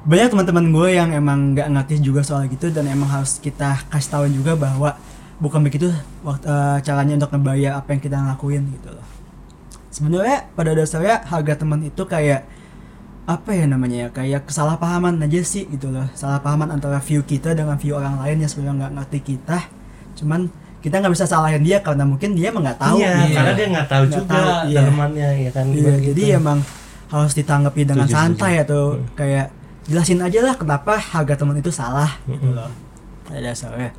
banyak 0.00 0.32
teman-teman 0.32 0.64
gue 0.72 0.88
yang 0.96 1.10
emang 1.12 1.52
nggak 1.52 1.68
ngerti 1.68 2.00
juga 2.00 2.24
soal 2.24 2.48
gitu 2.48 2.72
dan 2.72 2.88
emang 2.88 3.10
harus 3.10 3.36
kita 3.36 3.84
kasih 3.92 4.10
tahu 4.10 4.24
juga 4.32 4.56
bahwa 4.56 4.96
bukan 5.40 5.60
begitu 5.60 5.92
waktu 6.24 6.48
eh, 6.48 6.78
caranya 6.84 7.20
untuk 7.20 7.30
ngebayar 7.36 7.80
apa 7.80 7.88
yang 7.92 8.00
kita 8.00 8.16
lakuin 8.16 8.64
gitu 8.80 8.88
loh. 8.92 9.06
Sebenarnya 9.90 10.48
pada 10.54 10.72
dasarnya 10.72 11.26
harga 11.26 11.52
teman 11.60 11.84
itu 11.84 12.02
kayak 12.06 12.46
apa 13.28 13.50
ya 13.54 13.68
namanya 13.68 13.96
ya 14.06 14.08
kayak 14.10 14.48
kesalahpahaman 14.48 15.20
aja 15.20 15.40
sih 15.44 15.68
gitu 15.68 15.92
loh. 15.92 16.08
Salahpahaman 16.16 16.72
antara 16.72 16.96
view 17.04 17.20
kita 17.20 17.52
dengan 17.52 17.76
view 17.76 17.98
orang 17.98 18.16
lain 18.24 18.40
yang 18.40 18.50
sebenarnya 18.50 18.86
nggak 18.86 18.92
ngerti 18.96 19.18
kita. 19.34 19.58
Cuman 20.16 20.48
kita 20.80 20.96
nggak 20.96 21.12
bisa 21.12 21.24
salahin 21.24 21.60
dia 21.60 21.78
karena 21.80 22.02
mungkin 22.02 22.32
dia 22.32 22.48
emang 22.48 22.64
nggak 22.64 22.80
tahu 22.80 22.96
iya, 22.98 23.12
gitu. 23.20 23.36
karena 23.36 23.52
dia 23.52 23.66
nggak 23.68 23.88
tahu 23.88 24.02
Nggak 24.02 24.16
juga 24.16 24.32
tahu, 24.32 24.48
iya. 24.64 24.76
dalamannya 24.80 25.28
ya 25.38 25.50
kan. 25.52 25.66
Iya, 25.68 25.82
Begitu. 25.92 26.06
jadi 26.08 26.22
emang 26.36 26.58
harus 27.06 27.32
ditanggapi 27.34 27.82
dengan 27.84 28.06
Setuju, 28.06 28.16
santai 28.16 28.52
setuju. 28.54 28.64
atau 28.64 28.82
Hmm. 28.90 29.04
kayak 29.12 29.46
jelasin 29.84 30.20
aja 30.20 30.40
lah 30.40 30.54
kenapa 30.54 30.94
harga 30.96 31.34
teman 31.34 31.56
itu 31.56 31.68
salah 31.68 32.10
gitu 32.24 32.38
Mm-mm. 32.40 32.54
loh 32.54 32.70
pada 33.26 33.40
dasarnya 33.42 33.90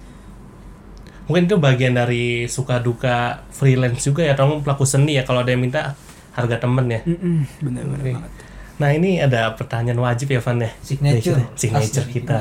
mungkin 1.28 1.44
itu 1.46 1.56
bagian 1.58 1.94
dari 1.94 2.24
suka 2.48 2.80
duka 2.80 3.44
freelance 3.50 4.02
juga 4.02 4.24
ya 4.24 4.34
atau 4.34 4.60
pelaku 4.60 4.84
seni 4.84 5.16
ya 5.16 5.24
kalau 5.24 5.44
ada 5.44 5.52
yang 5.52 5.60
minta 5.60 5.96
harga 6.32 6.58
temen 6.58 6.88
ya 6.88 7.02
Mm-mm, 7.04 7.38
bener-bener 7.60 8.00
Oke. 8.00 8.12
banget 8.16 8.32
nah 8.80 8.90
ini 8.90 9.20
ada 9.20 9.52
pertanyaan 9.52 10.00
wajib 10.00 10.32
ya 10.32 10.40
Van 10.40 10.58
ya 10.58 10.72
Signature. 10.80 11.38
Nih, 11.38 11.48
signature 11.54 12.06
Asli. 12.08 12.14
kita 12.18 12.38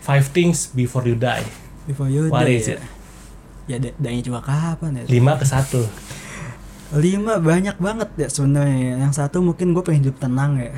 five 0.00 0.26
things 0.28 0.72
before 0.72 1.04
you 1.04 1.14
die 1.14 1.44
before 1.84 2.08
you 2.08 2.26
what 2.26 2.42
die 2.42 2.56
is 2.56 2.66
it 2.66 2.80
ya 3.64 3.76
da- 3.78 3.96
danya 3.96 4.20
juga 4.20 4.40
kapan 4.40 4.98
ya? 4.98 5.02
Lima 5.06 5.34
ke 5.34 5.44
satu. 5.44 5.82
Lima 6.94 7.38
banyak 7.38 7.76
banget 7.76 8.08
ya 8.16 8.28
sebenarnya. 8.28 9.00
Yang 9.00 9.12
satu 9.18 9.42
mungkin 9.42 9.74
gue 9.74 9.82
pengen 9.82 10.00
hidup 10.04 10.16
tenang 10.16 10.56
ya. 10.56 10.70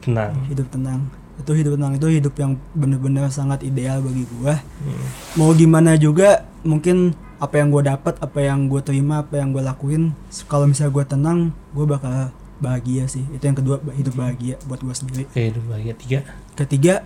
Tenang. 0.00 0.32
Hidup 0.46 0.68
tenang. 0.68 1.00
Itu 1.36 1.52
hidup 1.52 1.76
tenang 1.76 1.92
itu 1.94 2.06
hidup 2.08 2.34
yang 2.34 2.52
bener-bener 2.72 3.28
sangat 3.28 3.60
ideal 3.62 4.00
bagi 4.00 4.24
gue 4.24 4.54
Hmm. 4.56 5.04
mau 5.34 5.52
gimana 5.52 5.92
juga 5.94 6.48
mungkin 6.62 7.12
apa 7.36 7.60
yang 7.60 7.68
gue 7.68 7.84
dapat 7.84 8.16
apa 8.16 8.38
yang 8.40 8.64
gue 8.66 8.80
terima 8.80 9.20
apa 9.20 9.36
yang 9.36 9.52
gue 9.52 9.60
lakuin 9.60 10.16
kalau 10.46 10.64
misalnya 10.64 10.92
gue 10.94 11.04
tenang 11.06 11.38
gue 11.70 11.84
bakal 11.84 12.32
bahagia 12.56 13.04
sih. 13.04 13.20
Itu 13.30 13.44
yang 13.44 13.54
kedua 13.54 13.76
hidup 13.92 14.16
bahagia 14.16 14.56
buat 14.64 14.80
gue 14.80 14.92
sendiri. 14.92 15.24
Oke 15.26 15.42
itu 15.46 15.60
bagian 15.62 15.96
tiga? 15.98 16.18
Ketiga 16.54 17.04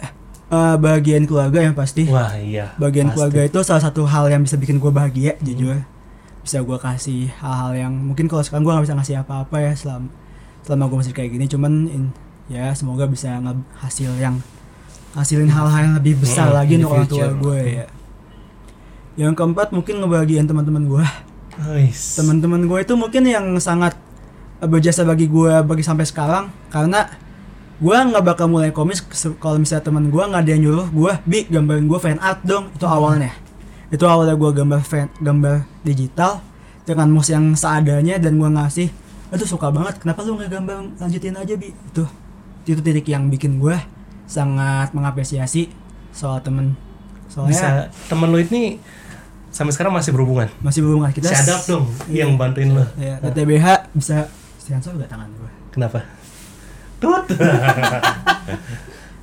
eh, 0.51 0.77
bahagian 0.77 1.25
keluarga 1.25 1.63
yang 1.63 1.73
pasti. 1.73 2.11
Wah 2.11 2.35
iya 2.35 2.75
bagian 2.77 3.09
pasti. 3.09 3.15
keluarga 3.17 3.41
itu 3.47 3.59
salah 3.63 3.83
satu 3.83 4.03
hal 4.05 4.27
yang 4.29 4.43
bisa 4.43 4.55
bikin 4.55 4.77
gue 4.77 4.91
bahagia 4.91 5.39
jujur. 5.41 5.81
Bisa 6.41 6.59
gue 6.59 6.79
kasih 6.79 7.31
hal-hal 7.39 7.73
yang 7.79 7.93
mungkin 7.95 8.27
kalau 8.27 8.43
sekarang 8.43 8.65
gue 8.65 8.73
nggak 8.73 8.87
bisa 8.87 8.97
ngasih 8.97 9.17
apa-apa 9.21 9.57
ya 9.61 9.73
selama 9.73 10.09
selama 10.61 10.85
gue 10.89 10.99
masih 11.01 11.15
kayak 11.15 11.31
gini. 11.33 11.47
Cuman 11.47 11.73
in- 11.87 12.15
ya 12.51 12.75
semoga 12.75 13.07
bisa 13.07 13.39
hasil 13.79 14.11
yang 14.19 14.43
hasilin 15.11 15.51
hal-hal 15.51 15.81
yang 15.87 15.95
lebih 15.95 16.19
besar 16.19 16.51
Mm, 16.51 16.55
lagi 16.55 16.73
untuk 16.79 16.91
orang 16.93 17.07
tua 17.07 17.27
gue 17.31 17.59
ya. 17.83 17.87
Yang 19.19 19.35
keempat 19.37 19.69
mungkin 19.71 19.95
ngebahagiain 20.01 20.47
teman-teman 20.47 20.87
gue 20.87 21.05
Wis. 21.77 22.17
teman-teman 22.17 22.65
gue 22.65 22.79
itu 22.81 22.95
mungkin 22.95 23.23
yang 23.27 23.47
sangat 23.59 23.93
eh, 24.59 24.67
berjasa 24.67 25.03
bagi 25.03 25.27
gue 25.27 25.53
bagi 25.63 25.83
sampai 25.83 26.07
sekarang. 26.07 26.49
Karena 26.71 27.05
gue 27.81 27.97
nggak 27.97 28.25
bakal 28.25 28.47
mulai 28.53 28.71
komis 28.77 29.01
kalau 29.41 29.57
misalnya 29.57 29.89
teman 29.89 30.13
gue 30.13 30.21
nggak 30.21 30.43
ada 30.45 30.51
yang 30.53 30.63
nyuruh 30.69 30.89
gue 30.93 31.13
bi 31.25 31.49
gambarin 31.49 31.89
gue 31.89 31.99
fan 31.99 32.21
art 32.21 32.45
dong. 32.45 32.69
Itu 32.77 32.85
awalnya. 32.85 33.33
Itu 33.89 34.05
awalnya 34.05 34.37
gue 34.37 34.51
gambar 34.53 34.81
fan 34.85 35.09
gambar 35.19 35.65
digital 35.81 36.45
dengan 36.85 37.09
mouse 37.09 37.33
yang 37.33 37.57
seadanya 37.57 38.21
dan 38.21 38.37
gue 38.37 38.51
ngasih 38.53 38.89
aduh 39.33 39.49
suka 39.49 39.73
banget. 39.73 39.97
Kenapa 39.97 40.21
lu 40.29 40.37
nggak 40.37 40.51
gambar 40.53 40.77
lanjutin 41.01 41.35
aja 41.35 41.55
bi? 41.57 41.73
Itu 41.73 42.05
itu 42.69 42.81
titik 42.85 43.09
yang 43.09 43.33
bikin 43.33 43.57
gue 43.57 43.75
sangat 44.29 44.93
mengapresiasi 44.93 45.73
soal 46.13 46.45
temen. 46.45 46.77
Soalnya 47.33 47.51
bisa 47.51 47.69
temen 48.13 48.29
lu 48.29 48.39
ini 48.45 48.77
sampai 49.49 49.73
sekarang 49.73 49.97
masih 49.97 50.13
berhubungan? 50.13 50.53
Masih 50.61 50.85
berhubungan. 50.85 51.11
Kita 51.17 51.33
si 51.33 51.49
Adap 51.49 51.65
dong 51.65 51.89
yang 52.13 52.37
bantuin 52.37 52.77
lu. 52.77 52.85
Ya 53.01 53.17
TBH 53.25 53.91
bisa 53.97 54.29
sensor 54.71 54.95
gak 54.95 55.11
tangan 55.11 55.27
gue 55.35 55.51
kenapa 55.75 56.07
tut 57.01 57.25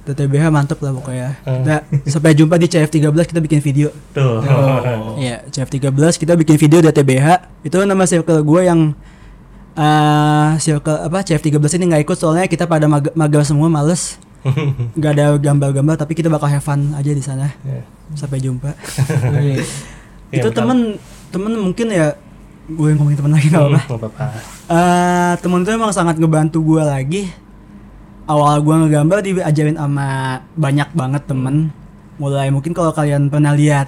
TTBH 0.04 0.48
mantep 0.48 0.80
lah 0.80 0.92
pokoknya. 0.94 1.36
Hmm. 1.44 1.62
Kita 1.62 1.76
sampai 2.10 2.32
jumpa 2.32 2.56
di 2.56 2.66
CF13 2.66 3.12
kita 3.28 3.40
bikin 3.40 3.60
video. 3.60 3.92
tuh 4.10 4.40
Oh. 4.40 5.20
Iya, 5.20 5.44
CF13 5.48 5.92
kita 6.16 6.34
bikin 6.34 6.56
video 6.56 6.80
di 6.80 6.88
TBH. 6.90 7.28
Itu 7.62 7.84
nama 7.84 8.04
circle 8.04 8.40
gue 8.42 8.62
yang 8.64 8.96
eh 9.76 10.50
circle 10.58 11.06
apa 11.06 11.22
CF13 11.22 11.60
ini 11.78 11.86
nggak 11.88 12.04
ikut 12.04 12.18
soalnya 12.18 12.48
kita 12.48 12.64
pada 12.64 12.88
mag 12.88 13.12
magang 13.14 13.44
semua 13.44 13.68
males. 13.68 14.16
nggak 14.96 15.12
ada 15.12 15.36
gambar-gambar 15.36 15.98
tapi 15.98 16.16
kita 16.16 16.32
bakal 16.32 16.48
have 16.48 16.64
fun 16.64 16.96
aja 16.96 17.12
di 17.12 17.20
sana 17.20 17.52
Ya. 17.62 17.84
sampai 18.16 18.40
jumpa 18.40 18.70
Wih, 19.34 19.60
Ya, 20.32 20.40
itu 20.40 20.48
temen 20.50 20.96
temen 21.28 21.52
mungkin 21.54 21.90
ya 21.90 22.16
gue 22.66 22.88
yang 22.88 22.96
ngomongin 22.96 23.18
temen 23.18 23.34
lagi 23.34 23.48
nggak 23.50 23.60
Hmm, 23.60 23.76
apa-apa. 23.76 24.26
Eh, 24.68 25.34
temen 25.38 25.60
tuh 25.62 25.74
emang 25.74 25.92
sangat 25.92 26.16
ngebantu 26.16 26.64
gue 26.64 26.80
lagi 26.80 27.22
awal 28.28 28.60
gue 28.62 28.76
ngegambar 28.76 29.24
diajarin 29.24 29.80
sama 29.80 30.40
banyak 30.54 30.90
banget 30.94 31.24
temen. 31.26 31.72
Mulai 32.20 32.52
mungkin 32.52 32.76
kalau 32.76 32.92
kalian 32.92 33.32
pernah 33.32 33.56
lihat 33.56 33.88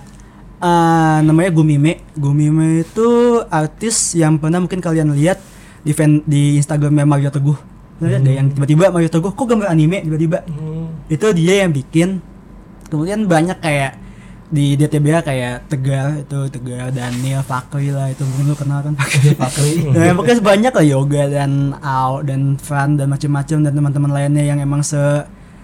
eh, 0.63 1.17
namanya 1.21 1.51
Gumime. 1.51 2.01
Gumime 2.15 2.87
itu 2.87 3.39
artis 3.51 4.15
yang 4.15 4.39
pernah 4.39 4.63
mungkin 4.63 4.79
kalian 4.79 5.11
lihat 5.13 5.37
di 5.83 5.91
fan, 5.91 6.23
di 6.23 6.57
Instagramnya 6.57 7.05
Mario 7.05 7.29
Teguh. 7.29 7.57
Lihat 7.99 8.21
nggak? 8.23 8.35
Yang 8.39 8.47
tiba-tiba 8.55 8.85
Mario 8.95 9.09
Teguh 9.11 9.31
kok 9.35 9.45
gambar 9.45 9.67
anime? 9.69 10.01
Tiba-tiba. 10.07 10.39
Hmm. 10.47 10.87
itu 11.11 11.25
dia 11.35 11.65
yang 11.65 11.71
bikin. 11.75 12.23
Kemudian 12.89 13.29
banyak 13.29 13.57
kayak 13.61 13.97
di 14.49 14.73
DTBA 14.73 15.21
kayak 15.21 15.69
Tegar 15.69 16.25
itu 16.25 16.39
Tegar 16.49 16.89
Daniel 16.89 17.45
Fakri 17.45 17.93
lah 17.93 18.09
itu 18.09 18.25
mungkin 18.25 18.49
lu 18.49 18.55
kenal 18.57 18.81
kan 18.81 18.97
Fakri 18.97 19.37
Fakri. 19.41 19.71
Nah, 19.93 20.17
pokoknya 20.17 20.41
banyak 20.41 20.73
lah 20.73 20.85
Yoga 20.85 21.23
dan 21.29 21.77
Ao 21.77 22.25
dan 22.25 22.57
Fran 22.57 22.97
dan 22.97 23.13
macam-macam 23.13 23.57
dan 23.61 23.73
teman-teman 23.77 24.11
lainnya 24.11 24.41
yang 24.41 24.57
emang 24.57 24.81
se 24.81 24.97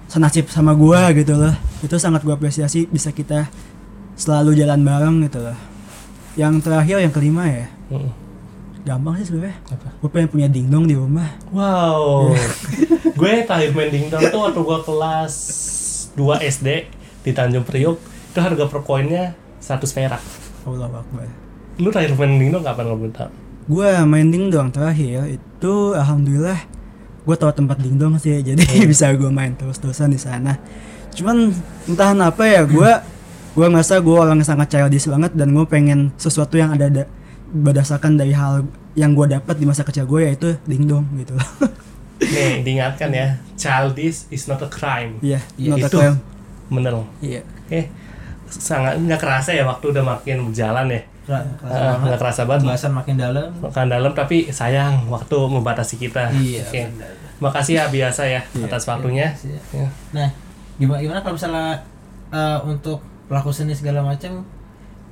senasib 0.06 0.54
sama 0.54 0.78
gua 0.78 1.10
gitu 1.18 1.34
loh. 1.34 1.54
Itu 1.82 1.98
sangat 1.98 2.22
gua 2.22 2.38
apresiasi 2.38 2.86
bisa 2.86 3.10
kita 3.10 3.50
selalu 4.14 4.54
jalan 4.54 4.86
bareng 4.86 5.18
gitu 5.26 5.42
loh. 5.42 5.58
Yang 6.38 6.70
terakhir 6.70 7.02
yang 7.02 7.14
kelima 7.14 7.50
ya. 7.50 7.66
Hmm. 7.90 8.14
Gampang 8.86 9.18
sih 9.18 9.26
sebenarnya. 9.26 9.58
Apa? 9.66 9.98
Gue 9.98 10.10
pengen 10.14 10.30
punya 10.30 10.46
dingdong 10.46 10.86
di 10.86 10.94
rumah. 10.94 11.26
Wow. 11.50 12.38
gue 13.18 13.32
terakhir 13.42 13.74
main 13.74 13.90
dingdong 13.90 14.22
tuh 14.30 14.46
waktu 14.46 14.62
gue 14.62 14.80
kelas 14.86 15.34
2 16.14 16.54
SD 16.54 16.68
di 17.26 17.32
Tanjung 17.34 17.66
Priok. 17.66 17.98
Itu 18.36 18.44
harga 18.44 18.68
per 18.68 18.84
koinnya 18.84 19.32
100 19.64 19.80
perak. 19.88 20.20
Allah 20.68 20.92
Akbar. 20.92 21.24
Lu 21.80 21.88
terakhir 21.88 22.20
main 22.20 22.36
dingdong 22.36 22.68
kapan 22.68 22.84
lo 22.84 23.00
bentar? 23.00 23.32
Gue 23.64 23.88
main 24.04 24.28
dingdong 24.28 24.68
terakhir 24.70 25.40
itu 25.40 25.74
alhamdulillah 25.96 26.60
gue 27.24 27.36
tahu 27.36 27.52
tempat 27.56 27.80
dingdong 27.80 28.20
sih 28.20 28.44
jadi 28.44 28.60
bisa 28.92 29.08
gue 29.16 29.32
main 29.32 29.56
terus-terusan 29.56 30.12
di 30.12 30.20
sana. 30.20 30.60
Cuman 31.16 31.56
entah 31.88 32.12
kenapa 32.12 32.44
ya 32.44 32.68
gue 32.68 32.92
gue 33.56 33.66
ngerasa 33.66 34.04
gue 34.04 34.12
orang 34.12 34.36
yang 34.36 34.50
sangat 34.52 34.68
childish 34.68 35.08
banget 35.08 35.32
dan 35.32 35.56
gue 35.56 35.64
pengen 35.64 36.12
sesuatu 36.20 36.60
yang 36.60 36.76
ada 36.76 36.92
da- 36.92 37.08
berdasarkan 37.48 38.20
dari 38.20 38.36
hal 38.36 38.68
yang 38.94 39.16
gue 39.16 39.32
dapat 39.32 39.56
di 39.56 39.64
masa 39.64 39.88
kecil 39.88 40.04
gue 40.04 40.28
yaitu 40.28 40.60
dingdong 40.68 41.08
gitu. 41.16 41.40
Nih, 42.20 42.68
diingatkan 42.68 43.12
ya, 43.12 43.40
childish 43.56 44.28
is 44.28 44.44
not 44.46 44.60
a 44.60 44.68
crime. 44.68 45.20
Iya, 45.20 45.40
Iya, 45.56 45.72
not 45.72 45.80
a 45.80 45.88
itu. 45.88 45.98
crime. 45.98 46.18
Bener. 46.68 46.94
Iya. 47.20 47.42
Eh, 47.68 47.86
sangat 48.48 48.98
nggak 48.98 49.18
kerasa 49.18 49.52
ya 49.52 49.64
waktu 49.64 49.90
udah 49.90 50.04
makin 50.06 50.48
berjalan 50.48 50.86
ya. 50.88 51.02
Ra- 51.26 51.42
kerasa 51.58 51.82
banget. 51.82 52.06
nggak 52.06 52.20
kerasa 52.20 52.42
banget. 52.44 52.62
Pembahasan 52.64 52.94
makin 52.94 53.16
dalam. 53.18 53.48
Makan 53.58 53.86
dalam 53.88 54.12
tapi 54.14 54.38
sayang 54.50 54.94
waktu 55.10 55.38
membatasi 55.38 55.96
kita. 55.98 56.30
Iya. 56.32 56.62
Oke. 56.64 56.82
Makasih 57.36 57.74
ya 57.76 57.86
biasa 57.90 58.22
ya 58.26 58.42
atas 58.62 58.86
waktunya. 58.86 59.34
Iya. 59.36 59.60
Ya. 59.74 59.88
Nah, 60.14 60.28
gimana 60.76 61.00
gimana 61.02 61.20
kalau 61.20 61.36
misalnya 61.36 61.82
eh, 62.30 62.58
untuk 62.64 63.02
pelaku 63.26 63.50
seni 63.50 63.74
segala 63.74 64.06
macam 64.06 64.46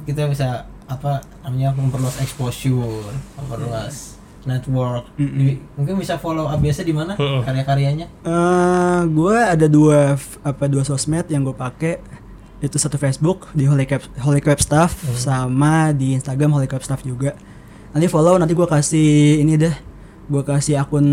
kita 0.04 0.28
bisa 0.28 0.64
apa 0.86 1.18
namanya 1.42 1.74
memperluas 1.74 2.20
exposure, 2.20 3.10
memperluas 3.36 4.20
network. 4.44 5.08
Di- 5.16 5.56
mungkin 5.74 5.96
bisa 5.96 6.20
follow 6.20 6.46
ABS 6.46 6.84
di 6.84 6.92
mana 6.92 7.16
Mm-mm. 7.16 7.42
karya-karyanya? 7.42 8.08
Eh, 8.22 9.02
gue 9.10 9.38
ada 9.40 9.66
dua 9.66 10.14
apa 10.44 10.68
dua 10.68 10.84
sosmed 10.84 11.26
yang 11.28 11.42
gue 11.42 11.56
pakai 11.56 12.04
itu 12.64 12.80
satu 12.80 12.96
Facebook 12.96 13.52
di 13.52 13.68
Holy 13.68 13.84
Crab 13.84 14.02
Holy 14.18 14.40
Crab 14.40 14.58
Staff 14.58 14.96
sama 15.14 15.92
di 15.92 16.16
Instagram 16.16 16.56
Holy 16.56 16.66
Crab 16.66 16.80
Staff 16.80 17.04
juga 17.04 17.36
nanti 17.92 18.08
follow 18.08 18.40
nanti 18.40 18.52
gue 18.52 18.64
kasih 18.64 19.12
ini 19.38 19.54
deh 19.54 19.76
gue 20.24 20.40
kasih 20.42 20.80
akun 20.80 21.04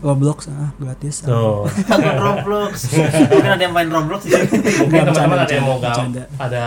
Roblox 0.00 0.50
ah, 0.50 0.74
gratis 0.76 1.22
Tuh. 1.22 1.70
Akun 1.94 2.18
Roblox. 2.18 2.90
Mungkin 3.30 3.46
ada 3.48 3.62
yang 3.62 3.70
main 3.70 3.86
Roblox 3.86 4.26
Nggak, 4.26 5.06
teman-teman 5.06 5.38
ada 5.38 5.54
yang 5.54 5.64
mau 5.64 5.78
bercanda. 5.78 6.26
gam- 6.26 6.34
ada 6.36 6.64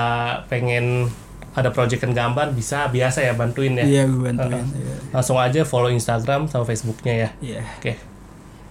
pengen 0.47 1.11
ada 1.51 1.69
proyekan 1.69 2.15
gambar 2.15 2.49
bisa 2.49 2.87
biasa 2.87 3.21
ya 3.21 3.35
bantuin 3.35 3.75
ya. 3.75 3.83
iya 3.83 4.03
gue 4.07 4.15
bantuin 4.17 4.63
Uh-uh. 4.63 4.79
iya 4.79 4.95
Langsung 5.11 5.37
aja 5.37 5.61
follow 5.61 5.91
Instagram 5.91 6.47
sama 6.47 6.63
Facebooknya 6.63 7.13
ya. 7.13 7.29
Iya. 7.43 7.61
Oke. 7.77 7.93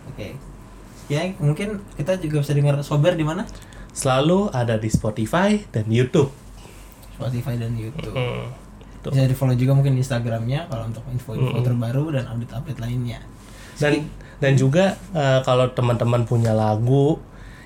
Oke. 0.08 0.28
Ya, 1.06 1.28
mungkin 1.36 1.84
kita 1.94 2.16
juga 2.16 2.40
bisa 2.40 2.56
dengar 2.56 2.80
Sober 2.80 3.12
di 3.12 3.22
mana? 3.22 3.44
Selalu 3.92 4.48
ada 4.52 4.80
di 4.80 4.88
Spotify 4.88 5.60
dan 5.68 5.88
YouTube. 5.88 6.32
Spotify 7.16 7.60
dan 7.60 7.76
YouTube. 7.76 8.16
Hmm. 8.16 8.48
Tuh. 9.02 9.10
Bisa 9.10 9.26
di 9.26 9.34
follow 9.34 9.58
juga 9.58 9.74
mungkin 9.74 9.98
Instagramnya 9.98 10.70
kalau 10.70 10.86
untuk 10.86 11.02
info-info 11.10 11.58
Mm-mm. 11.58 11.66
terbaru 11.66 12.04
dan 12.14 12.24
update-update 12.30 12.78
lainnya. 12.78 13.18
Dan 13.76 14.06
dan 14.38 14.54
juga 14.54 14.94
eh, 15.10 15.40
kalau 15.42 15.66
teman-teman 15.74 16.22
punya 16.22 16.54
lagu 16.54 17.18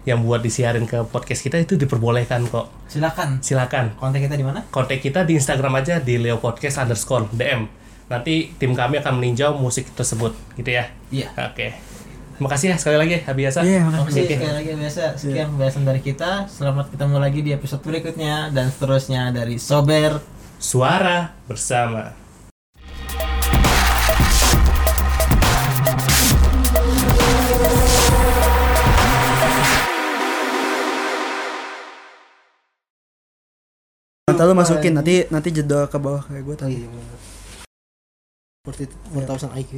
yang 0.06 0.22
buat 0.22 0.38
disiarin 0.40 0.86
ke 0.86 1.02
podcast 1.10 1.42
kita 1.42 1.58
itu 1.60 1.74
diperbolehkan 1.76 2.46
kok. 2.48 2.70
Silakan 2.86 3.42
Silakan. 3.42 3.98
kontak 3.98 4.22
kita 4.22 4.38
di 4.38 4.46
mana? 4.46 4.62
kontak 4.70 5.02
kita 5.02 5.26
di 5.26 5.34
Instagram 5.34 5.82
aja 5.82 5.98
di 5.98 6.16
Leo 6.16 6.38
Podcast 6.38 6.78
underscore 6.78 7.26
DM. 7.34 7.66
Nanti 8.06 8.54
tim 8.54 8.70
kami 8.70 9.02
akan 9.02 9.18
meninjau 9.18 9.58
musik 9.58 9.90
tersebut, 9.98 10.30
gitu 10.54 10.70
ya. 10.78 10.94
Iya. 11.10 11.34
Oke. 11.50 11.95
Makasih 12.36 12.68
ya 12.68 12.76
sekali 12.76 13.00
lagi, 13.00 13.16
Habiasa. 13.24 13.64
Iya, 13.64 13.80
Terima 13.80 14.04
makasih. 14.04 14.28
kasih 14.28 14.36
sekali 14.36 14.54
lagi 14.60 14.70
biasa 14.76 15.02
sekian 15.16 15.46
pembahasan 15.56 15.84
dari 15.88 16.00
kita. 16.04 16.30
Selamat 16.52 16.92
ketemu 16.92 17.16
lagi 17.16 17.40
di 17.40 17.50
episode 17.56 17.80
berikutnya 17.80 18.52
dan 18.52 18.68
seterusnya 18.68 19.32
dari 19.32 19.56
Sober. 19.56 20.20
Suara 20.60 21.32
bersama. 21.48 22.12
Nanti 34.28 34.42
lu 34.44 34.52
masukin 34.52 34.92
nanti 34.92 35.24
nanti 35.32 35.48
jedor 35.54 35.88
ke 35.88 35.96
bawah 35.96 36.20
kayak 36.28 36.42
gue 36.44 36.56
tadi 36.60 36.76
Seperti 38.60 38.84
4000 39.14 39.56
IQ. 39.62 39.70